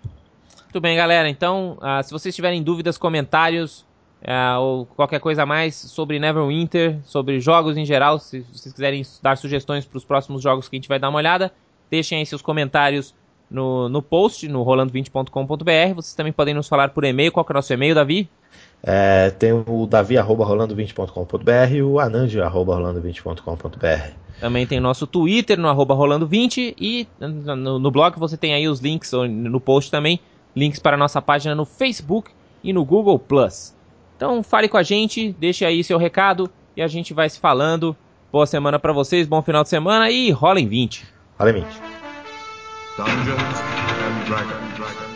Muito 0.63 0.82
bem, 0.82 0.95
galera. 0.95 1.29
Então, 1.29 1.77
uh, 1.82 2.03
se 2.03 2.12
vocês 2.12 2.36
tiverem 2.36 2.62
dúvidas, 2.62 2.97
comentários 2.97 3.86
uh, 4.21 4.60
ou 4.60 4.86
qualquer 4.86 5.19
coisa 5.19 5.43
a 5.43 5.45
mais 5.45 5.75
sobre 5.75 6.19
Neverwinter, 6.19 6.99
sobre 7.03 7.39
jogos 7.39 7.75
em 7.75 7.86
geral, 7.86 8.19
se 8.19 8.41
vocês 8.41 8.71
quiserem 8.73 9.03
dar 9.21 9.38
sugestões 9.38 9.86
para 9.86 9.97
os 9.97 10.05
próximos 10.05 10.41
jogos 10.41 10.69
que 10.69 10.75
a 10.75 10.77
gente 10.77 10.88
vai 10.88 10.99
dar 10.99 11.10
uma 11.10 11.17
olhada, 11.17 11.51
deixem 11.89 12.19
aí 12.19 12.25
seus 12.25 12.41
comentários 12.41 13.15
no, 13.49 13.89
no 13.89 14.01
post, 14.01 14.47
no 14.47 14.63
rolando20.com.br. 14.63 15.93
Vocês 15.95 16.13
também 16.13 16.33
podem 16.33 16.53
nos 16.53 16.67
falar 16.67 16.89
por 16.89 17.03
e-mail. 17.03 17.31
Qual 17.31 17.43
que 17.43 17.51
é 17.51 17.53
o 17.53 17.55
nosso 17.55 17.73
e-mail, 17.73 17.95
Davi? 17.95 18.29
É, 18.81 19.29
tem 19.31 19.51
o 19.51 19.85
davi 19.85 20.17
arroba 20.17 20.45
rolando20.com.br 20.45 21.73
e 21.73 21.83
o 21.83 21.99
anand 21.99 22.29
arroba 22.41 22.77
rolando20.com.br. 22.77 24.13
Também 24.39 24.65
tem 24.65 24.77
o 24.77 24.81
nosso 24.81 25.05
Twitter 25.05 25.59
no 25.59 25.67
arroba 25.67 25.93
rolando20 25.93 26.75
e 26.79 27.07
no, 27.19 27.77
no, 27.77 27.91
blog 27.91 28.17
você 28.17 28.38
tem 28.38 28.53
aí 28.53 28.69
os 28.69 28.79
links, 28.79 29.12
no 29.12 29.59
post 29.59 29.91
também, 29.91 30.19
links 30.55 30.79
para 30.79 30.95
a 30.95 30.99
nossa 30.99 31.21
página 31.21 31.53
no 31.53 31.65
Facebook 31.65 32.31
e 32.63 32.71
no 32.71 32.85
Google+. 32.85 33.21
Então 34.15 34.41
fale 34.41 34.69
com 34.69 34.77
a 34.77 34.83
gente, 34.83 35.35
deixe 35.38 35.65
aí 35.65 35.83
seu 35.83 35.97
recado 35.97 36.49
e 36.75 36.81
a 36.81 36.88
gente 36.88 37.13
vai 37.13 37.29
se 37.29 37.39
falando. 37.39 37.95
Boa 38.31 38.45
semana 38.45 38.79
para 38.79 38.93
vocês, 38.93 39.27
bom 39.27 39.41
final 39.41 39.63
de 39.63 39.69
semana 39.69 40.09
e 40.09 40.31
rola 40.31 40.62
em 40.62 40.67
20. 40.67 41.05
Rola 41.38 41.49
em 41.51 41.53
20. 41.55 41.98
Dungeons 42.99 43.39
and 43.39 44.25
Dragons. 44.25 45.09